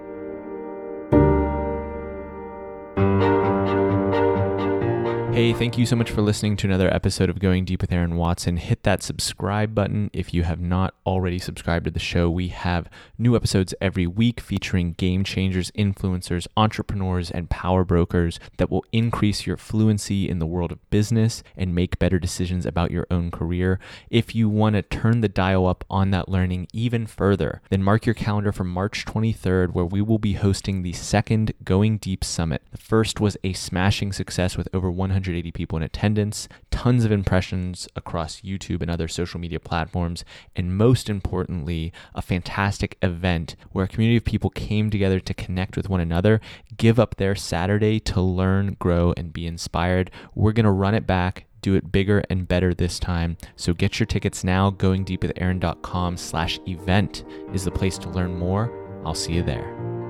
Hey, 5.42 5.54
thank 5.54 5.76
you 5.76 5.88
so 5.88 5.96
much 5.96 6.12
for 6.12 6.22
listening 6.22 6.56
to 6.58 6.68
another 6.68 6.94
episode 6.94 7.28
of 7.28 7.40
Going 7.40 7.66
Deep 7.66 7.82
with 7.82 7.92
Aaron 7.92 8.16
Watson. 8.16 8.58
Hit 8.58 8.84
that 8.84 9.02
subscribe 9.02 9.74
button 9.74 10.12
if 10.14 10.36
you 10.36 10.44
have 10.44 10.62
not 10.62 10.94
already 11.04 11.40
subscribed 11.40 11.86
to 11.86 11.90
the 11.90 11.98
show. 11.98 12.30
We 12.30 12.50
have 12.50 12.88
new 13.18 13.36
episodes 13.36 13.74
every 13.82 14.06
week 14.06 14.40
featuring 14.40 14.94
game 14.94 15.24
changers, 15.24 15.72
influencers, 15.72 16.46
entrepreneurs, 16.56 17.32
and 17.32 17.50
power 17.50 17.84
brokers 17.84 18.40
that 18.58 18.70
will 18.70 18.86
increase 18.92 19.48
your 19.48 19.58
fluency 19.58 20.30
in 20.30 20.38
the 20.38 20.46
world 20.46 20.72
of 20.72 20.90
business 20.92 21.42
and 21.58 21.74
make 21.74 21.98
better 21.98 22.20
decisions 22.20 22.68
about 22.68 22.92
your 22.92 23.08
own 23.10 23.32
career. 23.32 23.80
If 24.12 24.36
you 24.36 24.48
want 24.48 24.76
to 24.76 24.84
turn 24.84 25.22
the 25.22 25.28
dial 25.28 25.66
up 25.66 25.84
on 25.90 26.12
that 26.12 26.30
learning 26.30 26.68
even 26.72 27.08
further, 27.08 27.64
then 27.72 27.82
mark 27.82 28.06
your 28.06 28.14
calendar 28.14 28.52
for 28.52 28.64
March 28.64 29.08
23rd, 29.08 29.74
where 29.74 29.86
we 29.86 30.04
will 30.04 30.20
be 30.20 30.34
hosting 30.34 30.84
the 30.84 30.94
second 30.94 31.52
Going 31.64 31.98
Deep 31.98 32.24
Summit. 32.24 32.62
The 32.70 32.78
first 32.78 33.20
was 33.20 33.38
a 33.44 33.54
smashing 33.54 34.14
success 34.14 34.56
with 34.56 34.70
over 34.72 34.92
100 34.92 35.31
180 35.32 35.52
people 35.52 35.78
in 35.78 35.84
attendance, 35.84 36.48
tons 36.70 37.06
of 37.06 37.12
impressions 37.12 37.88
across 37.96 38.42
YouTube 38.42 38.82
and 38.82 38.92
other 38.92 39.08
social 39.08 39.40
media 39.40 39.60
platforms, 39.60 40.26
and 40.56 40.78
most 40.78 41.10
importantly, 41.10 41.94
a 42.14 42.22
fantastic 42.22 42.98
event 43.02 43.56
where 43.72 43.86
a 43.86 43.88
community 43.88 44.18
of 44.18 44.26
people 44.26 44.50
came 44.50 44.90
together 44.90 45.20
to 45.20 45.34
connect 45.34 45.78
with 45.78 45.90
one 45.90 46.02
another, 46.02 46.42
give 46.78 47.00
up 47.00 47.16
their 47.16 47.36
Saturday 47.36 48.00
to 48.00 48.22
learn, 48.22 48.76
grow, 48.80 49.14
and 49.16 49.32
be 49.32 49.48
inspired. 49.48 50.12
We're 50.36 50.52
going 50.52 50.66
to 50.66 50.72
run 50.72 50.96
it 50.96 51.08
back 51.08 51.46
do 51.62 51.76
it 51.76 51.92
bigger 51.92 52.24
and 52.28 52.48
better 52.48 52.74
this 52.74 52.98
time. 52.98 53.38
So 53.56 53.72
get 53.76 54.00
your 54.00 54.08
tickets 54.08 54.44
now. 54.44 54.72
Goingdeepwithaaron.com 54.72 56.18
slash 56.18 56.60
event 56.68 57.24
is 57.54 57.66
the 57.66 57.70
place 57.70 58.00
to 58.00 58.10
learn 58.10 58.34
more. 58.34 58.74
I'll 59.06 59.14
see 59.14 59.34
you 59.34 59.44
there. 59.44 60.01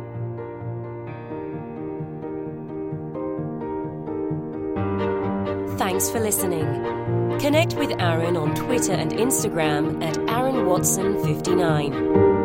Thanks 5.82 6.12
for 6.12 6.20
listening. 6.20 7.40
Connect 7.40 7.74
with 7.74 7.90
Aaron 8.00 8.38
on 8.38 8.54
Twitter 8.54 8.92
and 8.92 9.12
Instagram 9.12 10.04
at 10.04 10.16
Aaron 10.30 10.68
Watson 10.68 11.24
59. 11.24 12.41